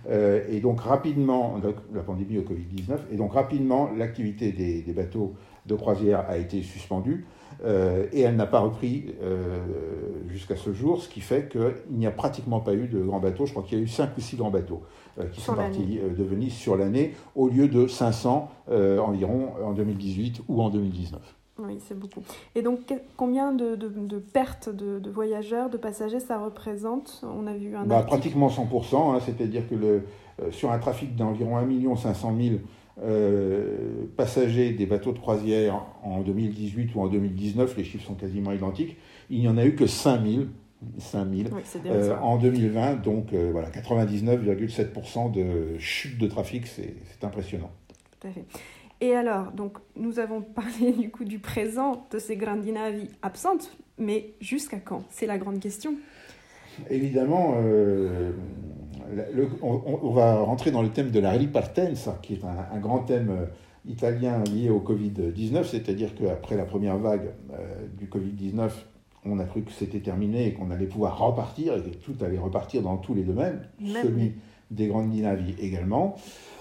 et 0.09 0.59
donc 0.59 0.81
rapidement, 0.81 1.59
la, 1.93 2.03
pandémie 2.03 2.37
au 2.37 2.41
Covid-19, 2.41 2.99
et 3.11 3.15
donc 3.15 3.33
rapidement, 3.33 3.89
l'activité 3.97 4.51
des, 4.51 4.93
bateaux 4.93 5.33
de 5.65 5.75
croisière 5.75 6.25
a 6.29 6.37
été 6.37 6.61
suspendue. 6.61 7.25
Euh, 7.65 8.05
et 8.11 8.21
elle 8.21 8.35
n'a 8.35 8.45
pas 8.45 8.59
repris 8.59 9.15
euh, 9.21 9.59
jusqu'à 10.27 10.55
ce 10.55 10.73
jour, 10.73 11.01
ce 11.01 11.09
qui 11.09 11.21
fait 11.21 11.49
qu'il 11.49 11.97
n'y 11.97 12.05
a 12.05 12.11
pratiquement 12.11 12.59
pas 12.59 12.73
eu 12.73 12.87
de 12.87 12.99
grands 12.99 13.19
bateaux. 13.19 13.45
Je 13.45 13.51
crois 13.51 13.63
qu'il 13.63 13.77
y 13.77 13.81
a 13.81 13.83
eu 13.83 13.87
5 13.87 14.17
ou 14.17 14.21
6 14.21 14.37
grands 14.37 14.51
bateaux 14.51 14.83
euh, 15.19 15.25
qui 15.25 15.41
sont 15.41 15.55
partis 15.55 15.99
de 15.99 16.23
Venise 16.23 16.53
sur 16.53 16.77
l'année, 16.77 17.13
au 17.35 17.49
lieu 17.49 17.67
de 17.67 17.87
500 17.87 18.49
environ 18.69 19.53
en 19.63 19.73
2018 19.73 20.41
ou 20.47 20.61
en 20.61 20.69
2019. 20.69 21.21
Oui, 21.59 21.79
c'est 21.79 21.97
beaucoup. 21.97 22.21
Et 22.53 22.61
donc, 22.61 22.81
combien 23.15 23.51
de, 23.51 23.75
de, 23.75 24.19
pertes 24.19 24.69
de, 24.69 25.09
voyageurs, 25.09 25.71
de 25.71 25.77
passagers 25.77 26.19
ça 26.19 26.37
représente? 26.37 27.23
On 27.23 27.47
a 27.47 27.53
vu 27.53 27.75
un 27.75 27.83
bah, 27.83 28.03
Pratiquement 28.03 28.49
100%, 28.49 29.15
hein, 29.15 29.19
c'est-à-dire 29.25 29.67
que 29.67 29.73
le, 29.73 30.03
sur 30.51 30.71
un 30.71 30.77
trafic 30.77 31.15
d'environ 31.15 31.57
1 31.57 31.95
500 31.95 32.35
000 32.39 32.55
euh, 33.03 34.05
passagers 34.15 34.71
des 34.71 34.87
bateaux 34.87 35.11
de 35.11 35.19
croisière 35.19 35.85
en 36.03 36.21
2018 36.21 36.95
ou 36.95 37.01
en 37.01 37.07
2019, 37.07 37.77
les 37.77 37.83
chiffres 37.83 38.05
sont 38.07 38.15
quasiment 38.15 38.51
identiques, 38.51 38.97
il 39.29 39.39
n'y 39.39 39.47
en 39.47 39.57
a 39.57 39.65
eu 39.65 39.75
que 39.75 39.85
5000 39.85 40.47
5000 40.99 41.49
euh, 41.87 42.15
en 42.21 42.37
2020, 42.37 43.03
donc 43.03 43.33
euh, 43.33 43.49
voilà, 43.51 43.69
99,7% 43.69 45.31
de 45.31 45.77
chute 45.79 46.19
de 46.19 46.27
trafic, 46.27 46.67
c'est 46.67 46.95
impressionnant. 47.23 47.71
Tout 48.19 48.27
à 48.27 48.31
fait. 48.31 48.45
Et 49.01 49.15
alors, 49.15 49.51
donc, 49.51 49.77
nous 49.95 50.19
avons 50.19 50.41
parlé 50.55 50.91
du 50.91 51.09
coup 51.09 51.23
du 51.23 51.39
présent 51.39 52.05
de 52.11 52.19
ces 52.19 52.35
grandinavi 52.35 53.09
absentes, 53.21 53.75
mais 53.97 54.33
jusqu'à 54.39 54.77
quand? 54.77 55.03
C'est 55.09 55.25
la 55.25 55.37
grande 55.37 55.59
question. 55.59 55.95
Évidemment, 56.91 57.55
on, 59.61 60.11
va 60.11 60.39
rentrer 60.39 60.71
dans 60.71 60.81
le 60.81 60.89
thème 60.89 61.11
de 61.11 61.19
la 61.19 61.31
ripartenza, 61.31 62.17
qui 62.21 62.33
est 62.33 62.41
un, 62.43 62.79
grand 62.79 62.99
thème 62.99 63.29
euh, 63.29 63.45
italien 63.87 64.43
lié 64.43 64.69
au 64.69 64.79
Covid-19, 64.79 65.63
c'est-à-dire 65.65 66.15
qu'après 66.15 66.55
la 66.55 66.65
première 66.65 66.97
vague 66.97 67.31
euh, 67.53 67.87
du 67.97 68.07
Covid-19, 68.07 68.69
on 69.25 69.39
a 69.39 69.43
cru 69.43 69.63
que 69.63 69.71
c'était 69.71 69.99
terminé 69.99 70.47
et 70.47 70.53
qu'on 70.53 70.71
allait 70.71 70.85
pouvoir 70.85 71.17
repartir 71.19 71.75
et 71.75 71.81
que 71.81 71.95
tout 71.97 72.15
allait 72.23 72.37
repartir 72.37 72.81
dans 72.81 72.97
tous 72.97 73.13
les 73.13 73.23
domaines, 73.23 73.61
celui 74.01 74.33
des 74.71 74.87
grandes 74.87 75.09
dynamiques 75.09 75.57
également. 75.59 76.15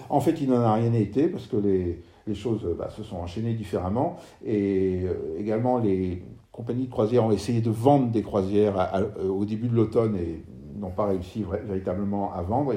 En 0.08 0.20
fait, 0.20 0.40
il 0.40 0.48
n'en 0.48 0.60
a 0.60 0.74
rien 0.74 0.92
été 0.92 1.28
parce 1.28 1.46
que 1.46 1.56
les, 1.56 2.34
choses 2.34 2.68
bah, 2.76 2.90
se 2.90 3.04
sont 3.04 3.16
enchaînées 3.16 3.54
différemment 3.54 4.16
et 4.44 5.02
euh, 5.04 5.38
également 5.38 5.78
les 5.78 6.22
compagnies 6.50 6.86
de 6.86 6.90
croisière 6.90 7.24
ont 7.24 7.30
essayé 7.30 7.60
de 7.60 7.70
vendre 7.70 8.10
des 8.10 8.22
croisières 8.22 9.06
au 9.22 9.44
début 9.44 9.68
de 9.68 9.76
l'automne 9.76 10.16
et 10.16 10.42
n'ont 10.78 10.90
pas 10.90 11.06
réussi 11.06 11.44
véritablement 11.64 12.32
à 12.32 12.42
vendre. 12.42 12.72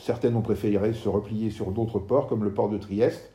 Certaines 0.00 0.36
ont 0.36 0.42
préféré 0.42 0.92
se 0.92 1.08
replier 1.08 1.50
sur 1.50 1.70
d'autres 1.70 1.98
ports, 1.98 2.26
comme 2.26 2.44
le 2.44 2.52
port 2.52 2.68
de 2.68 2.78
Trieste, 2.78 3.32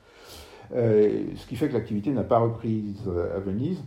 euh, 0.73 1.23
ce 1.35 1.47
qui 1.47 1.55
fait 1.55 1.67
que 1.67 1.73
l'activité 1.73 2.11
n'a 2.11 2.23
pas 2.23 2.39
repris 2.39 2.95
à 3.35 3.39
Venise. 3.39 3.83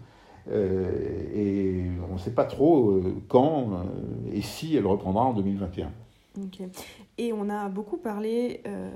Euh, 0.50 0.90
et 1.34 1.86
on 2.10 2.14
ne 2.14 2.18
sait 2.18 2.34
pas 2.34 2.44
trop 2.44 2.90
euh, 2.90 3.14
quand 3.28 3.82
et 4.30 4.42
si 4.42 4.76
elle 4.76 4.86
reprendra 4.86 5.24
en 5.24 5.32
2021. 5.32 5.90
Et 7.16 7.32
on 7.32 7.48
a 7.48 7.68
beaucoup 7.68 7.96
parlé, 7.96 8.60
euh, 8.66 8.90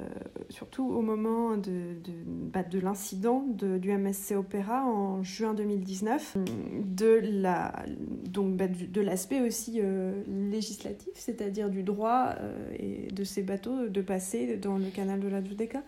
surtout 0.49 0.85
au 0.85 1.03
moment 1.03 1.57
de, 1.57 1.95
de, 2.03 2.13
bah, 2.27 2.65
de 2.65 2.81
l'incident 2.81 3.47
du 3.47 3.93
MSC 3.93 4.33
Opéra 4.33 4.85
en 4.85 5.23
juin 5.23 5.55
2019, 5.55 6.37
de, 6.85 7.21
la, 7.23 7.85
donc, 8.29 8.57
bah, 8.57 8.67
de 8.67 9.01
l'aspect 9.01 9.41
aussi 9.41 9.79
euh, 9.81 10.21
législatif, 10.27 11.13
c'est-à-dire 11.15 11.71
du 11.71 11.85
droit 11.85 12.35
euh, 12.41 12.73
et 12.77 13.07
de 13.13 13.23
ces 13.23 13.43
bateaux 13.43 13.87
de 13.87 14.01
passer 14.03 14.57
dans 14.57 14.79
le 14.79 14.87
canal 14.87 15.21
de 15.21 15.29
la 15.29 15.43
Giudecca 15.43 15.83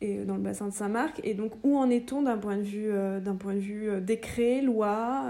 et 0.00 0.24
dans 0.24 0.34
le 0.34 0.42
bassin 0.42 0.66
de 0.66 0.72
Saint-Marc. 0.72 1.20
Et 1.22 1.34
donc, 1.34 1.52
où 1.62 1.78
en 1.78 1.90
est-on 1.90 2.22
d'un 2.22 2.38
point 2.38 2.56
de 2.56 2.62
vue, 2.62 2.90
d'un 3.20 3.36
point 3.36 3.54
de 3.54 3.60
vue 3.60 4.00
décret, 4.00 4.62
loi 4.62 5.24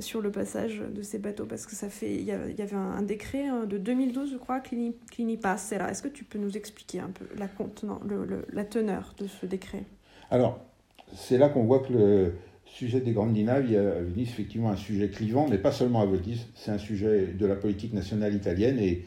sur 0.00 0.20
le 0.20 0.30
passage 0.30 0.80
de 0.94 1.02
ces 1.02 1.18
bateaux 1.18 1.46
parce 1.46 1.66
que 1.66 1.74
ça 1.74 1.88
fait 1.88 2.14
il 2.14 2.22
y, 2.22 2.30
avait 2.30 2.76
un, 2.76 3.02
décret 3.02 3.46
hein, 3.46 3.64
de 3.66 3.78
2012 3.78 4.30
je 4.32 4.36
crois 4.36 4.60
Clini, 4.60 4.94
Clini 5.10 5.36
Pass 5.36 5.72
là 5.72 5.90
est-ce 5.90 6.02
que 6.02 6.08
tu 6.08 6.22
peux 6.22 6.38
nous 6.38 6.56
expliquer 6.56 7.00
un 7.00 7.10
peu 7.10 7.26
la 7.36 7.48
contenant, 7.48 8.00
le, 8.06 8.44
la 8.52 8.64
teneur 8.64 9.14
de 9.18 9.26
ce 9.26 9.44
décret? 9.44 9.82
Alors 10.30 10.60
c'est 11.14 11.36
là 11.36 11.48
qu'on 11.48 11.64
voit 11.64 11.80
que 11.80 11.92
le 11.92 12.34
sujet 12.64 13.00
des 13.00 13.12
grandes 13.12 13.32
dinaves 13.32 13.74
à 13.74 14.00
Venise 14.02 14.28
effectivement 14.28 14.70
un 14.70 14.76
sujet 14.76 15.08
clivant 15.08 15.48
mais 15.48 15.58
pas 15.58 15.72
seulement 15.72 16.00
à 16.00 16.06
Venise 16.06 16.46
c'est 16.54 16.70
un 16.70 16.78
sujet 16.78 17.26
de 17.26 17.46
la 17.46 17.56
politique 17.56 17.92
nationale 17.92 18.34
italienne 18.34 18.78
et 18.78 19.04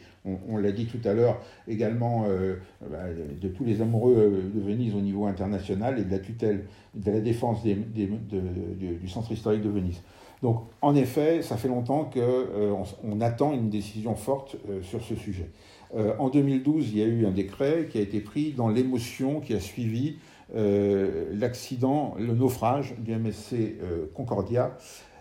on, 0.48 0.56
l'a 0.56 0.72
dit 0.72 0.86
tout 0.86 1.00
à 1.08 1.14
l'heure 1.14 1.40
également 1.68 2.26
euh, 2.28 2.56
bah, 2.90 3.04
de 3.40 3.48
tous 3.48 3.64
les 3.64 3.80
amoureux 3.80 4.50
de 4.54 4.60
Venise 4.60 4.94
au 4.94 5.00
niveau 5.00 5.26
international 5.26 5.98
et 5.98 6.04
de 6.04 6.10
la 6.10 6.18
tutelle 6.18 6.64
de 6.94 7.10
la 7.10 7.20
défense 7.20 7.62
des, 7.62 7.74
du 7.74 9.08
centre 9.08 9.32
historique 9.32 9.62
de 9.62 9.68
Venise 9.68 10.02
donc, 10.46 10.60
en 10.80 10.94
effet, 10.94 11.42
ça 11.42 11.56
fait 11.56 11.66
longtemps 11.66 12.04
qu'on 12.04 12.20
euh, 12.20 13.20
attend 13.20 13.52
une 13.52 13.68
décision 13.68 14.14
forte 14.14 14.54
euh, 14.70 14.80
sur 14.80 15.02
ce 15.02 15.16
sujet. 15.16 15.50
Euh, 15.96 16.14
en 16.20 16.28
2012, 16.28 16.92
il 16.92 16.98
y 16.98 17.02
a 17.02 17.06
eu 17.06 17.26
un 17.26 17.32
décret 17.32 17.88
qui 17.90 17.98
a 17.98 18.00
été 18.00 18.20
pris 18.20 18.52
dans 18.52 18.68
l'émotion 18.68 19.40
qui 19.40 19.54
a 19.54 19.60
suivi 19.60 20.18
l'accident, 20.54 22.14
le 22.20 22.32
naufrage 22.32 22.94
du 23.00 23.16
MSC 23.16 23.78
Concordia 24.14 24.76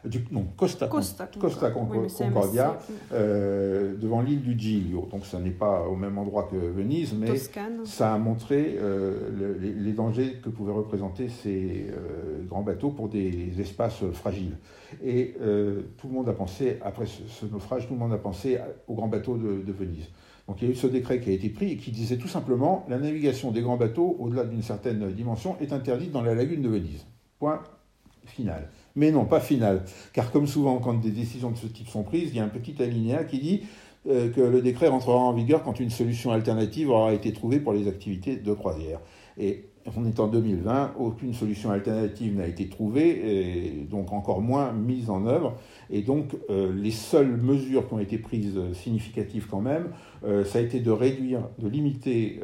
du, 0.06 0.26
non, 0.32 0.46
Costa, 0.56 0.88
Costa, 0.88 1.28
Concordia, 1.72 2.78
euh, 3.12 3.96
devant 3.96 4.22
l'île 4.22 4.42
du 4.42 4.58
Giglio. 4.58 5.08
Donc 5.12 5.26
ça 5.26 5.40
n'est 5.40 5.52
pas 5.52 5.88
au 5.88 5.96
même 5.96 6.18
endroit 6.18 6.48
que 6.50 6.56
Venise, 6.56 7.14
mais 7.14 7.38
ça 7.86 8.14
a 8.14 8.18
montré 8.18 8.78
euh, 8.78 9.58
les, 9.60 9.94
dangers 9.94 10.40
que 10.44 10.50
pouvaient 10.50 10.74
représenter 10.74 11.30
ces 11.30 11.88
euh, 11.90 12.44
grands 12.48 12.62
bateaux 12.62 12.90
pour 12.90 13.10
des 13.10 13.60
espaces 13.60 14.04
fragiles. 14.14 14.58
Et 15.04 15.36
tout 15.98 16.08
le 16.08 16.14
monde 16.14 16.30
a 16.30 16.34
pensé, 16.34 16.80
après 16.84 17.06
ce, 17.06 17.46
naufrage, 17.46 17.88
tout 17.88 17.94
le 17.94 18.00
monde 18.00 18.14
a 18.14 18.18
pensé 18.18 18.60
aux 18.88 18.94
grands 18.94 19.08
bateaux 19.08 19.38
de, 19.38 19.72
Venise. 19.72 20.08
Donc 20.48 20.62
il 20.62 20.68
y 20.68 20.72
a 20.72 20.74
eu 20.74 20.76
ce 20.76 20.88
décret 20.88 21.20
qui 21.20 21.32
a 21.32 21.34
été 21.34 21.50
pris 21.50 21.72
et 21.72 21.78
qui 21.78 21.92
disait 21.92 22.18
tout 22.18 22.28
simplement 22.28 22.86
la 22.88 23.00
navigation 23.00 23.52
des 23.52 23.62
grands 23.62 23.78
bateaux 23.78 24.16
au-delà 24.20 24.46
d'une 24.46 24.62
certaine 24.62 25.12
dimension 25.12 25.58
est 25.60 25.74
interdite 25.74 26.12
dans 26.12 26.22
la 26.22 26.36
lagune 26.36 26.62
de 26.62 26.70
Venise. 26.70 27.06
Point 27.40 27.62
final. 28.26 28.70
Mais 28.96 29.12
non, 29.12 29.26
pas 29.26 29.40
final. 29.40 29.84
Car 30.14 30.32
comme 30.32 30.48
souvent, 30.48 30.78
quand 30.78 30.94
des 30.94 31.12
décisions 31.12 31.52
de 31.52 31.58
ce 31.58 31.68
type 31.68 31.90
sont 31.90 32.04
prises, 32.04 32.30
il 32.32 32.38
y 32.38 32.40
a 32.40 32.44
un 32.44 32.50
petit 32.50 32.82
alinéa 32.82 33.24
qui 33.26 33.40
dit 33.40 33.64
euh, 34.08 34.32
que 34.32 34.42
le 34.42 34.62
décret 34.62 34.88
rentrera 34.88 35.18
en 35.18 35.34
vigueur 35.34 35.64
quand 35.64 35.80
une 35.80 35.90
solution 35.90 36.32
alternative 36.32 36.90
aura 36.90 37.14
été 37.14 37.34
trouvée 37.34 37.60
pour 37.60 37.74
les 37.74 37.88
activités 37.88 38.36
de 38.38 38.54
croisière. 38.54 39.00
Et 39.38 39.66
on 39.96 40.06
est 40.06 40.20
en 40.20 40.28
2020, 40.28 40.94
aucune 41.00 41.34
solution 41.34 41.70
alternative 41.70 42.36
n'a 42.36 42.48
été 42.48 42.68
trouvée, 42.70 43.10
et 43.10 43.88
donc 43.90 44.12
encore 44.12 44.42
moins 44.42 44.72
mise 44.72 45.10
en 45.10 45.28
œuvre. 45.28 45.56
Et 45.92 46.02
donc 46.02 46.36
euh, 46.50 46.74
les 46.74 46.92
seules 46.92 47.38
mesures 47.38 47.88
qui 47.88 47.94
ont 47.94 48.00
été 48.00 48.18
prises 48.18 48.58
euh, 48.58 48.74
significatives 48.74 49.48
quand 49.50 49.62
même, 49.62 49.90
ça 50.46 50.58
a 50.58 50.62
été 50.62 50.80
de 50.80 50.90
réduire, 50.90 51.42
de 51.60 51.68
limiter 51.68 52.40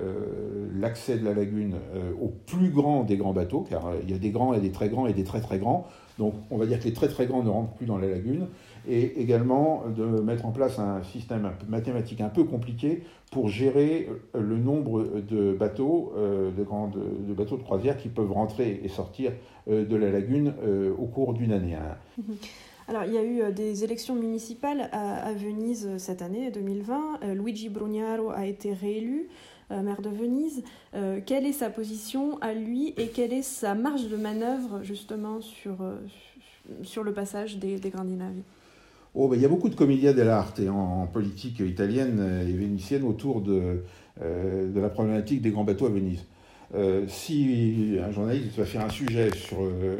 l'accès 0.75 1.17
de 1.17 1.25
la 1.25 1.33
lagune 1.33 1.77
aux 2.21 2.31
plus 2.45 2.69
grands 2.69 3.03
des 3.03 3.17
grands 3.17 3.33
bateaux, 3.33 3.65
car 3.67 3.93
il 4.03 4.11
y 4.11 4.13
a 4.13 4.19
des 4.19 4.29
grands 4.29 4.53
et 4.53 4.59
des 4.59 4.69
très 4.69 4.87
grands 4.87 5.07
et 5.07 5.13
des 5.13 5.23
très 5.23 5.41
très 5.41 5.57
grands. 5.57 5.87
Donc 6.19 6.35
on 6.51 6.57
va 6.57 6.67
dire 6.67 6.79
que 6.79 6.83
les 6.83 6.93
très 6.93 7.07
très 7.07 7.25
grands 7.25 7.41
ne 7.41 7.49
rentrent 7.49 7.73
plus 7.73 7.87
dans 7.87 7.97
la 7.97 8.07
lagune 8.07 8.45
et 8.87 9.21
également 9.21 9.83
de 9.95 10.03
mettre 10.03 10.45
en 10.45 10.51
place 10.51 10.79
un 10.79 11.03
système 11.03 11.51
mathématique 11.67 12.21
un 12.21 12.29
peu 12.29 12.43
compliqué 12.43 13.03
pour 13.31 13.47
gérer 13.47 14.09
le 14.33 14.57
nombre 14.57 15.21
de 15.21 15.53
bateaux, 15.53 16.13
euh, 16.17 16.51
de, 16.51 16.63
grandes, 16.63 16.99
de 17.27 17.33
bateaux 17.33 17.57
de 17.57 17.63
croisière 17.63 17.97
qui 17.97 18.09
peuvent 18.09 18.31
rentrer 18.31 18.81
et 18.83 18.89
sortir 18.89 19.31
euh, 19.69 19.85
de 19.85 19.95
la 19.95 20.11
lagune 20.11 20.53
euh, 20.63 20.93
au 20.99 21.05
cours 21.05 21.33
d'une 21.33 21.53
année. 21.53 21.77
Mhm. 22.17 22.35
Alors, 22.89 23.05
il 23.05 23.13
y 23.13 23.17
a 23.17 23.23
eu 23.23 23.53
des 23.53 23.85
élections 23.85 24.15
municipales 24.15 24.89
à, 24.91 25.31
Venise 25.31 25.95
cette 25.97 26.21
année, 26.21 26.51
2020. 26.51 27.33
Luigi 27.35 27.69
Brugnaro 27.69 28.31
a 28.31 28.45
été 28.45 28.73
réélu 28.73 29.29
maire 29.69 30.01
de 30.01 30.09
Venise. 30.09 30.61
quelle 31.25 31.45
est 31.45 31.53
sa 31.53 31.69
position 31.69 32.37
à 32.41 32.53
lui 32.53 32.93
et 32.97 33.07
quelle 33.07 33.31
est 33.31 33.43
sa 33.43 33.75
marge 33.75 34.09
de 34.09 34.17
manœuvre 34.17 34.83
justement 34.83 35.39
sur, 35.39 35.77
sur 36.83 37.03
le 37.03 37.13
passage 37.13 37.59
des, 37.59 37.77
des 37.77 37.91
Grandinavi 37.91 38.43
Oh, 39.13 39.27
ben, 39.27 39.35
il 39.35 39.41
y 39.41 39.45
a 39.45 39.49
beaucoup 39.49 39.67
de 39.67 39.75
commedia 39.75 40.13
dell'arte 40.13 40.61
en, 40.69 41.05
politique 41.05 41.59
italienne 41.59 42.45
et 42.47 42.53
vénitienne 42.53 43.03
autour 43.03 43.41
de, 43.41 43.83
euh, 44.21 44.71
de 44.71 44.79
la 44.79 44.89
problématique 44.89 45.41
des 45.41 45.51
grands 45.51 45.65
bateaux 45.65 45.87
à 45.87 45.89
Venise. 45.89 46.25
Euh, 46.73 47.05
si 47.09 47.97
un 48.01 48.11
journaliste 48.11 48.57
va 48.57 48.63
faire 48.63 48.85
un 48.85 48.89
sujet 48.89 49.29
sur 49.35 49.61
euh, 49.61 49.97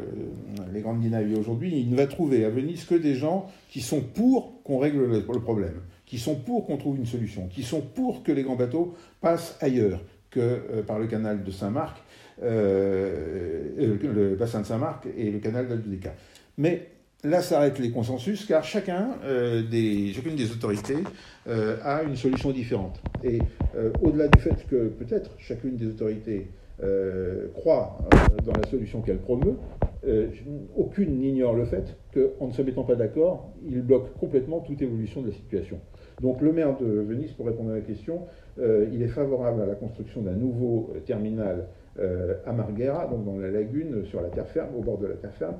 les 0.72 0.80
grandes 0.80 1.00
dynamiques 1.00 1.36
aujourd'hui, 1.38 1.78
il 1.78 1.90
ne 1.90 1.96
va 1.96 2.06
trouver 2.06 2.46
à 2.46 2.50
Venise 2.50 2.86
que 2.86 2.94
des 2.94 3.14
gens 3.14 3.50
qui 3.68 3.82
sont 3.82 4.00
pour 4.00 4.62
qu'on 4.62 4.78
règle 4.78 5.04
le, 5.04 5.22
problème, 5.22 5.82
qui 6.06 6.18
sont 6.18 6.34
pour 6.34 6.66
qu'on 6.66 6.78
trouve 6.78 6.96
une 6.96 7.04
solution, 7.04 7.48
qui 7.48 7.62
sont 7.62 7.82
pour 7.82 8.22
que 8.22 8.32
les 8.32 8.42
grands 8.42 8.56
bateaux 8.56 8.94
passent 9.20 9.58
ailleurs 9.60 10.00
que 10.30 10.80
par 10.86 10.98
le 10.98 11.06
canal 11.06 11.44
de 11.44 11.50
Saint-Marc, 11.50 12.02
le 12.40 14.34
bassin 14.38 14.62
de 14.62 14.66
Saint-Marc 14.66 15.06
et 15.14 15.30
le 15.30 15.40
canal 15.40 15.68
d'Aldudeca. 15.68 16.14
Mais 16.56 16.91
Là 17.24 17.40
s'arrêtent 17.40 17.78
les 17.78 17.92
consensus 17.92 18.46
car 18.46 18.64
chacun 18.64 19.10
euh, 19.24 19.62
des, 19.62 20.12
chacune 20.12 20.34
des 20.34 20.50
autorités 20.50 20.96
euh, 21.46 21.76
a 21.84 22.02
une 22.02 22.16
solution 22.16 22.50
différente. 22.50 23.00
Et 23.22 23.38
euh, 23.76 23.92
au-delà 24.02 24.26
du 24.26 24.40
fait 24.40 24.66
que 24.68 24.88
peut-être 24.88 25.30
chacune 25.38 25.76
des 25.76 25.86
autorités 25.86 26.48
croit 27.54 27.96
dans 28.44 28.54
la 28.54 28.68
solution 28.68 29.02
qu'elle 29.02 29.20
promeut, 29.20 29.54
aucune 30.76 31.20
n'ignore 31.20 31.54
le 31.54 31.64
fait 31.64 31.96
qu'en 32.12 32.48
ne 32.48 32.52
se 32.52 32.60
mettant 32.60 32.82
pas 32.82 32.96
d'accord, 32.96 33.52
il 33.64 33.82
bloque 33.82 34.12
complètement 34.18 34.58
toute 34.58 34.82
évolution 34.82 35.22
de 35.22 35.28
la 35.28 35.32
situation. 35.32 35.78
Donc 36.20 36.40
le 36.40 36.52
maire 36.52 36.76
de 36.76 36.86
Venise, 36.86 37.30
pour 37.32 37.46
répondre 37.46 37.70
à 37.70 37.74
la 37.74 37.82
question, 37.82 38.22
il 38.58 39.00
est 39.00 39.06
favorable 39.06 39.62
à 39.62 39.66
la 39.66 39.76
construction 39.76 40.22
d'un 40.22 40.32
nouveau 40.32 40.92
terminal 41.06 41.68
euh, 41.98 42.34
à 42.46 42.52
Marghera, 42.52 43.06
donc 43.06 43.24
dans 43.26 43.36
la 43.36 43.50
lagune, 43.50 44.06
sur 44.06 44.22
la 44.22 44.28
terre 44.28 44.48
ferme, 44.48 44.74
au 44.76 44.80
bord 44.80 44.98
de 44.98 45.06
la 45.06 45.14
terre 45.14 45.34
ferme, 45.34 45.56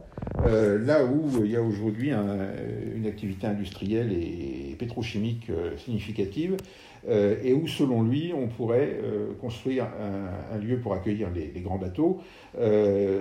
euh, 0.47 0.79
là 0.79 1.05
où 1.05 1.45
il 1.45 1.51
y 1.51 1.57
a 1.57 1.63
aujourd'hui 1.63 2.11
une 2.11 3.07
activité 3.07 3.47
industrielle 3.47 4.13
et 4.13 4.75
pétrochimique 4.79 5.51
euh, 5.51 5.77
significative, 5.77 6.57
et 7.11 7.53
où, 7.53 7.67
selon 7.67 8.05
lui, 8.05 8.33
on 8.33 8.47
pourrait 8.47 8.97
construire 9.41 9.89
un, 10.53 10.57
lieu 10.59 10.79
pour 10.79 10.95
accueillir 10.95 11.31
les, 11.35 11.61
grands 11.61 11.77
bateaux, 11.77 12.21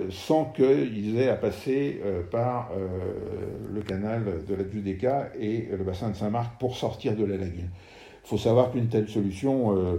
sans 0.08 0.44
qu'ils 0.44 1.18
aient 1.18 1.28
à 1.28 1.34
passer 1.34 2.00
par 2.30 2.70
le 3.74 3.80
canal 3.80 4.44
de 4.48 4.54
la 4.54 4.70
Giudecca 4.70 5.30
et 5.36 5.66
le 5.76 5.82
bassin 5.82 6.10
de 6.10 6.14
Saint-Marc 6.14 6.60
pour 6.60 6.76
sortir 6.76 7.16
de 7.16 7.24
la 7.24 7.36
lagune. 7.36 7.70
Il 8.24 8.28
faut 8.28 8.38
savoir 8.38 8.70
qu'une 8.70 8.86
telle 8.86 9.08
solution 9.08 9.76
euh, 9.76 9.96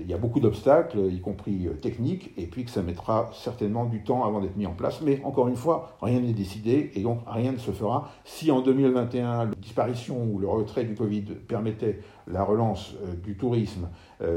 il 0.00 0.10
y 0.10 0.14
a 0.14 0.18
beaucoup 0.18 0.40
d'obstacles, 0.40 0.98
y 0.98 1.20
compris 1.20 1.68
euh, 1.68 1.74
techniques, 1.74 2.32
et 2.36 2.46
puis 2.46 2.64
que 2.64 2.70
ça 2.70 2.82
mettra 2.82 3.30
certainement 3.32 3.84
du 3.84 4.02
temps 4.02 4.24
avant 4.24 4.40
d'être 4.40 4.56
mis 4.56 4.66
en 4.66 4.74
place. 4.74 5.00
Mais 5.02 5.20
encore 5.24 5.48
une 5.48 5.56
fois, 5.56 5.96
rien 6.02 6.20
n'est 6.20 6.32
décidé, 6.32 6.90
et 6.94 7.00
donc 7.00 7.20
rien 7.26 7.52
ne 7.52 7.58
se 7.58 7.70
fera. 7.70 8.10
Si 8.24 8.50
en 8.50 8.60
2021, 8.60 9.44
la 9.44 9.54
disparition 9.54 10.24
ou 10.24 10.38
le 10.38 10.48
retrait 10.48 10.84
du 10.84 10.94
Covid 10.94 11.22
permettait 11.46 12.00
la 12.26 12.42
relance 12.42 12.94
euh, 13.02 13.14
du 13.14 13.36
tourisme 13.36 13.88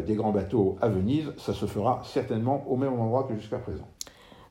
des 0.08 0.16
grands 0.16 0.32
bateaux 0.32 0.78
à 0.82 0.90
Venise, 0.90 1.32
ça 1.38 1.54
se 1.54 1.68
fera 1.68 2.02
certainement 2.04 2.66
au 2.68 2.76
même 2.76 3.00
endroit 3.00 3.24
que 3.24 3.36
jusqu'à 3.36 3.60
présent. 3.60 3.88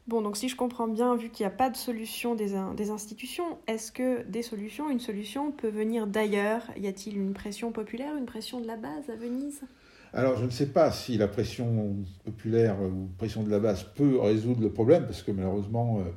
Bon, 0.07 0.23
donc 0.23 0.37
si 0.37 0.49
je 0.49 0.55
comprends 0.55 0.87
bien, 0.87 1.17
vu 1.17 1.29
qu'il 1.29 1.45
n'y 1.45 1.53
a 1.53 1.57
pas 1.57 1.71
de 1.71 1.77
solution 1.77 2.37
des, 2.37 2.55
des 2.77 2.91
institutions, 2.91 3.59
est-ce 3.67 3.91
que 3.91 4.23
des 4.29 4.43
solutions, 4.43 4.91
une 4.91 5.01
solution 5.01 5.51
peut 5.51 5.71
venir 5.71 6.07
d'ailleurs? 6.07 6.63
Y 6.77 6.87
a-t-il 6.87 7.17
une 7.17 7.33
pression 7.33 7.73
populaire, 7.73 8.15
une 8.17 8.27
pression 8.27 8.61
de 8.61 8.67
la 8.69 8.77
base 8.77 9.11
à 9.11 9.17
Venise? 9.17 9.63
Alors, 10.17 10.39
je 10.39 10.45
ne 10.45 10.51
sais 10.51 10.67
pas 10.67 10.93
si 10.93 11.19
la 11.19 11.27
pression 11.27 11.97
populaire 12.25 12.77
ou 12.81 13.09
pression 13.19 13.43
de 13.43 13.51
la 13.51 13.59
base 13.59 13.83
peut 13.83 14.21
résoudre 14.21 14.61
le 14.61 14.71
problème, 14.71 15.07
parce 15.07 15.23
que 15.23 15.33
malheureusement, 15.33 15.99
euh, 15.99 16.11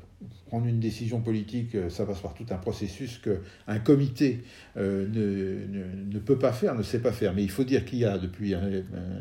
prendre 0.48 0.66
une 0.66 0.80
décision 0.80 1.22
politique, 1.22 1.76
euh, 1.76 1.90
ça 1.90 2.06
passe 2.06 2.20
par 2.20 2.34
tout 2.34 2.46
un 2.50 2.58
processus 2.58 3.20
qu'un 3.20 3.80
comité 3.80 4.44
euh, 4.78 5.06
ne, 5.08 6.20
peut 6.20 6.38
pas 6.38 6.52
faire, 6.52 6.76
ne 6.76 6.84
sait 6.84 7.00
pas 7.00 7.12
faire. 7.12 7.34
Mais 7.34 7.44
il 7.44 7.50
faut 7.50 7.64
dire 7.64 7.86
qu'il 7.86 8.00
y 8.00 8.06
a 8.06 8.18
depuis 8.18 8.54
un, 8.54 8.62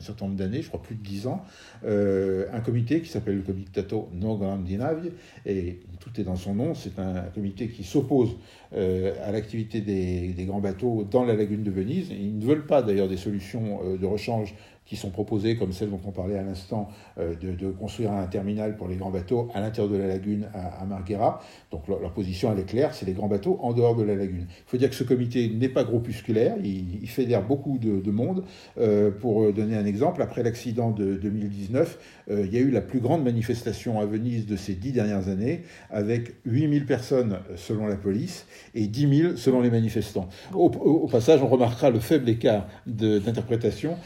certain 0.01 0.27
nombre 0.27 0.39
d'années, 0.39 0.63
je 0.63 0.69
crois 0.69 0.83
plus 0.83 0.95
de 0.95 1.03
dix 1.03 1.27
ans, 1.27 1.45
euh, 1.85 2.47
un 2.53 2.61
comité 2.61 3.01
qui 3.01 3.09
s'appelle 3.09 3.37
le 3.37 3.43
Comitato 3.43 4.09
No 4.15 4.37
Grandinavi, 4.37 5.11
et 5.45 5.81
tout 6.01 6.11
est 6.21 6.25
dans 6.25 6.37
son 6.37 6.55
nom, 6.55 6.75
c'est 6.75 6.99
un, 6.99 7.23
comité 7.35 7.69
qui 7.69 7.85
s'oppose 7.85 8.37
à 8.73 9.33
l'activité 9.33 9.81
des, 9.81 10.33
des, 10.33 10.45
grands 10.45 10.61
bateaux 10.61 11.07
dans 11.11 11.25
la 11.25 11.35
lagune 11.35 11.63
de 11.63 11.71
Venise. 11.71 12.11
Ils 12.11 12.39
ne 12.39 12.45
veulent 12.45 12.67
pas 12.67 12.83
d'ailleurs 12.83 13.09
des 13.09 13.17
solutions 13.17 13.97
de 13.97 14.07
rechange 14.07 14.55
qui 14.87 14.97
sont 14.97 15.11
proposées, 15.11 15.57
comme 15.57 15.73
celle 15.73 15.91
dont 15.91 16.01
on 16.07 16.13
parlait 16.13 16.39
à 16.39 16.43
l'instant, 16.43 16.89
euh, 17.19 17.35
de, 17.35 17.71
construire 17.71 18.13
un 18.13 18.27
terminal 18.27 18.77
pour 18.77 18.89
les 18.89 18.97
grands 18.97 19.11
bateaux 19.11 19.49
à 19.53 19.61
l'intérieur 19.61 19.93
de 19.93 19.99
la 19.99 20.07
lagune 20.07 20.49
à, 20.55 20.85
Marghera. 20.85 21.43
Donc 21.73 21.89
leur, 21.89 22.13
position, 22.13 22.53
elle 22.53 22.61
est 22.61 22.65
claire, 22.67 22.95
c'est 22.95 23.05
les 23.05 23.13
grands 23.13 23.27
bateaux 23.27 23.59
en 23.61 23.73
dehors 23.73 23.97
de 23.97 24.05
la 24.05 24.15
lagune. 24.15 24.47
Il 24.49 24.71
faut 24.71 24.77
dire 24.77 24.89
que 24.89 24.95
ce 24.95 25.05
comité 25.05 25.49
n'est 25.49 25.69
pas 25.69 25.83
groupusculaire, 25.83 26.57
il, 26.63 27.03
il 27.03 27.09
fédère 27.09 27.43
beaucoup 27.43 27.79
de, 27.79 28.11
monde. 28.11 28.45
Euh, 28.79 29.11
pour 29.11 29.53
donner 29.53 29.77
un 29.77 29.85
exemple, 29.85 30.23
après 30.23 30.43
l'accident 30.43 30.93
de 30.93 31.17
2019, 31.17 31.99
euh, 32.31 32.47
il 32.47 32.55
y 32.55 32.57
a 32.57 32.61
eu 32.61 32.71
la 32.71 32.81
plus 32.81 33.01
grande 33.01 33.25
manifestation 33.25 33.99
à 34.01 34.07
Venise 34.07 34.47
de 34.47 34.57
ces 34.57 34.75
dix 34.75 34.93
dernières 34.93 35.29
années, 35.29 35.63
avec 35.91 36.37
8000 36.45 36.87
personnes 36.87 37.39
selon 37.57 37.87
la 37.87 37.97
police 37.97 38.47
et 38.75 38.87
10 38.87 39.19
000 39.19 39.37
selon 39.37 39.61
les 39.61 39.71
manifestants. 39.71 40.29
Au, 40.55 41.09
passage, 41.09 41.43
on 41.43 41.49
remarquera 41.49 41.91
le 41.91 41.99
faible 41.99 42.29
écart 42.29 42.69
d'interprétation 42.87 43.97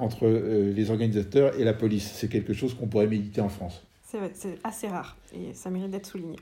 entre 0.00 0.25
euh, 0.26 0.72
les 0.72 0.90
organisateurs 0.90 1.58
et 1.58 1.64
la 1.64 1.74
police. 1.74 2.12
C'est 2.14 2.28
quelque 2.28 2.52
chose 2.52 2.74
qu'on 2.74 2.86
pourrait 2.86 3.06
méditer 3.06 3.40
en 3.40 3.48
France. 3.48 3.86
C'est 4.02 4.58
assez 4.64 4.88
rare 4.88 5.16
et 5.34 5.52
ça 5.52 5.68
mérite 5.68 5.90
d'être 5.90 6.06
souligné. 6.06 6.36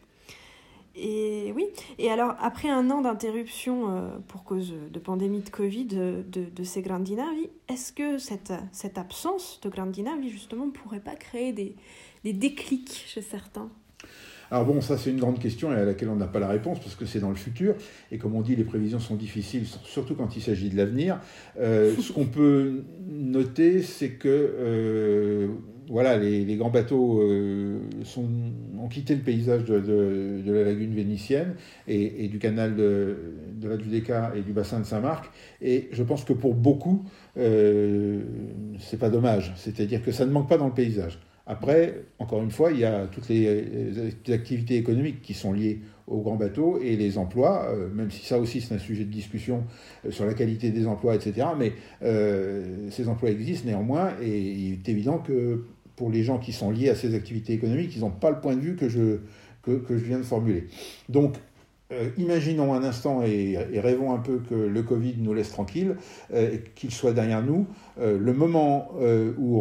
Et 0.96 1.52
oui, 1.56 1.66
et 1.98 2.08
alors 2.08 2.36
après 2.40 2.68
un 2.68 2.88
an 2.90 3.00
d'interruption 3.00 3.90
euh, 3.90 4.08
pour 4.28 4.44
cause 4.44 4.72
de 4.92 4.98
pandémie 5.00 5.40
de 5.40 5.48
Covid 5.48 5.86
de, 5.86 6.24
de, 6.30 6.64
ces 6.64 6.82
Grandinavi, 6.82 7.48
est-ce 7.68 7.92
que 7.92 8.18
cette, 8.18 8.52
cette 8.70 8.96
absence 8.96 9.60
de 9.62 9.68
Grandinavi 9.68 10.30
justement 10.30 10.70
pourrait 10.70 11.00
pas 11.00 11.16
créer 11.16 11.52
des, 11.52 11.74
des 12.22 12.32
déclics 12.32 13.04
chez 13.08 13.22
certains? 13.22 13.70
Alors 14.50 14.64
bon, 14.64 14.80
ça 14.80 14.96
c'est 14.98 15.10
une 15.10 15.18
grande 15.18 15.38
question 15.38 15.72
et 15.72 15.76
à 15.76 15.84
laquelle 15.84 16.08
on 16.08 16.16
n'a 16.16 16.26
pas 16.26 16.38
la 16.38 16.48
réponse 16.48 16.78
parce 16.80 16.94
que 16.94 17.06
c'est 17.06 17.20
dans 17.20 17.30
le 17.30 17.36
futur. 17.36 17.74
Et 18.12 18.18
comme 18.18 18.34
on 18.34 18.42
dit, 18.42 18.56
les 18.56 18.64
prévisions 18.64 18.98
sont 18.98 19.16
difficiles, 19.16 19.66
surtout 19.84 20.14
quand 20.14 20.36
il 20.36 20.42
s'agit 20.42 20.68
de 20.68 20.76
l'avenir. 20.76 21.18
Euh, 21.58 21.94
ce 22.00 22.12
qu'on 22.12 22.26
peut 22.26 22.82
noter, 23.08 23.82
c'est 23.82 24.10
que 24.10 24.28
euh, 24.28 25.48
voilà, 25.88 26.16
les, 26.16 26.56
grands 26.56 26.70
bateaux 26.70 27.20
euh, 27.20 27.78
ont 28.18 28.88
quitté 28.88 29.14
le 29.14 29.20
paysage 29.22 29.64
de, 29.64 30.42
la 30.46 30.64
lagune 30.64 30.94
vénitienne 30.94 31.54
et, 31.86 32.28
du 32.28 32.38
canal 32.38 32.74
de, 32.74 33.16
la 33.62 33.78
Giudecca 33.78 34.32
et 34.36 34.40
du 34.40 34.52
bassin 34.52 34.80
de 34.80 34.84
Saint-Marc. 34.84 35.30
Et 35.60 35.88
je 35.92 36.02
pense 36.02 36.24
que 36.24 36.32
pour 36.32 36.54
beaucoup, 36.54 37.04
c'est 37.36 38.98
pas 38.98 39.10
dommage. 39.10 39.52
C'est-à-dire 39.56 40.02
que 40.02 40.12
ça 40.12 40.24
ne 40.24 40.30
manque 40.30 40.48
pas 40.48 40.58
dans 40.58 40.68
le 40.68 40.74
paysage. 40.74 41.18
Après, 41.46 42.04
encore 42.18 42.42
une 42.42 42.50
fois, 42.50 42.72
il 42.72 42.78
y 42.78 42.84
a 42.84 43.06
toutes 43.06 43.28
les, 43.28 44.14
activités 44.32 44.76
économiques 44.76 45.20
qui 45.20 45.34
sont 45.34 45.52
liées 45.52 45.80
aux 46.06 46.20
grands 46.20 46.36
bateaux 46.36 46.78
et 46.82 46.96
les 46.96 47.18
emplois, 47.18 47.68
euh, 47.70 47.88
même 47.88 48.10
si 48.10 48.24
ça 48.24 48.38
aussi 48.38 48.60
c'est 48.60 48.74
un 48.74 48.78
sujet 48.78 49.04
de 49.04 49.10
discussion 49.10 49.64
euh, 50.04 50.10
sur 50.10 50.26
la 50.26 50.34
qualité 50.34 50.70
des 50.70 50.86
emplois, 50.86 51.14
etc. 51.14 51.48
Mais 51.58 51.72
euh, 52.02 52.90
ces 52.90 53.08
emplois 53.08 53.30
existent 53.30 53.66
néanmoins 53.66 54.12
et 54.22 54.38
il 54.38 54.72
est 54.74 54.88
évident 54.88 55.18
que 55.18 55.64
pour 55.96 56.10
les 56.10 56.22
gens 56.22 56.38
qui 56.38 56.52
sont 56.52 56.70
liés 56.70 56.88
à 56.88 56.94
ces 56.94 57.14
activités 57.14 57.52
économiques, 57.52 57.94
ils 57.94 58.00
n'ont 58.00 58.10
pas 58.10 58.30
le 58.30 58.40
point 58.40 58.54
de 58.54 58.60
vue 58.60 58.76
que 58.76 58.88
je, 58.88 59.18
que, 59.62 59.80
je 59.90 60.04
viens 60.04 60.18
de 60.18 60.24
formuler. 60.24 60.66
Donc, 61.08 61.34
imaginons 62.18 62.74
un 62.74 62.82
instant 62.82 63.22
et, 63.22 63.56
rêvons 63.78 64.12
un 64.12 64.18
peu 64.18 64.40
que 64.40 64.54
le 64.56 64.82
Covid 64.82 65.14
nous 65.18 65.32
laisse 65.32 65.50
tranquille, 65.52 65.94
qu'il 66.74 66.90
soit 66.90 67.12
derrière 67.12 67.44
nous. 67.44 67.68
le 67.96 68.32
moment 68.32 68.90
où 69.38 69.60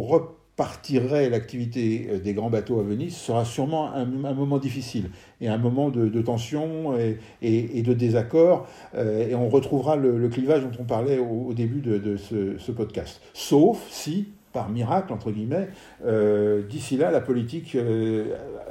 partirait 0.56 1.28
l'activité 1.30 2.08
euh, 2.10 2.18
des 2.18 2.32
grands 2.32 2.50
bateaux 2.50 2.78
à 2.78 2.82
Venise 2.82 3.16
sera 3.16 3.44
sûrement 3.44 3.92
un, 3.92 4.04
moment 4.04 4.58
difficile 4.58 5.10
et 5.40 5.48
un 5.48 5.58
moment 5.58 5.90
de, 5.90 6.22
tension 6.22 6.96
et, 7.42 7.82
de 7.82 7.92
désaccord. 7.92 8.66
Euh, 8.94 9.28
et 9.28 9.34
on 9.34 9.48
retrouvera 9.48 9.96
le, 9.96 10.28
clivage 10.28 10.62
dont 10.62 10.70
on 10.80 10.84
parlait 10.84 11.18
au, 11.18 11.52
début 11.52 11.80
de, 11.80 12.16
ce, 12.16 12.72
podcast. 12.72 13.20
Sauf 13.34 13.84
si, 13.90 14.28
par 14.52 14.68
miracle, 14.68 15.12
entre 15.12 15.30
guillemets, 15.30 15.68
euh, 16.04 16.62
d'ici 16.62 16.96
là, 16.96 17.10
la 17.10 17.20
politique 17.20 17.76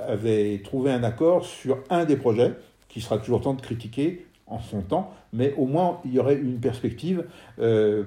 avait 0.08 0.62
trouvé 0.64 0.92
un 0.92 1.04
accord 1.04 1.46
sur 1.46 1.80
un 1.90 2.06
des 2.06 2.16
projets, 2.16 2.54
qui 2.90 3.02
sera 3.02 3.18
toujours 3.18 3.42
temps 3.42 3.54
de 3.54 3.62
critiquer 3.62 4.26
en 4.48 4.60
son 4.60 4.82
temps, 4.82 5.12
mais 5.32 5.54
au 5.58 5.66
moins 5.66 6.00
il 6.06 6.14
y 6.14 6.20
aurait 6.20 6.36
une 6.36 6.60
perspective 6.60 7.26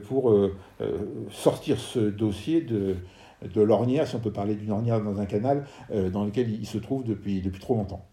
pour 0.06 0.36
sortir 1.30 1.78
ce 1.78 1.98
dossier 1.98 2.60
de 2.60 2.96
de 3.52 3.60
l'ornière, 3.60 4.06
si 4.06 4.16
on 4.16 4.20
peut 4.20 4.32
parler 4.32 4.54
d'une 4.54 4.70
ornière 4.70 5.02
dans 5.02 5.20
un 5.20 5.26
canal 5.26 5.66
euh, 5.90 6.10
dans 6.10 6.24
lequel 6.24 6.50
il 6.50 6.66
se 6.66 6.78
trouve 6.78 7.04
depuis, 7.04 7.40
depuis 7.40 7.60
trop 7.60 7.74
longtemps. 7.74 8.06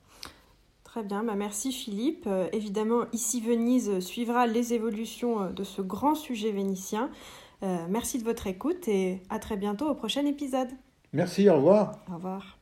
Très 0.83 1.03
bien, 1.03 1.23
bah 1.23 1.35
merci 1.35 1.71
Philippe. 1.71 2.25
Euh, 2.27 2.47
évidemment, 2.53 3.05
ici 3.13 3.41
Venise 3.41 3.99
suivra 3.99 4.45
les 4.47 4.73
évolutions 4.73 5.41
euh, 5.41 5.49
de 5.49 5.63
ce 5.63 5.81
grand 5.81 6.15
sujet 6.15 6.51
vénitien. 6.51 7.09
merci 7.89 8.17
de 8.17 8.25
votre 8.25 8.47
écoute 8.47 8.89
et 8.89 9.21
à 9.29 9.39
très 9.39 9.55
bientôt 9.55 9.87
au 9.89 9.95
prochain 9.95 10.25
épisode. 10.25 10.67
Merci, 11.13 11.49
au 11.49 11.55
revoir. 11.55 11.99
Au 12.11 12.15
revoir. 12.15 12.57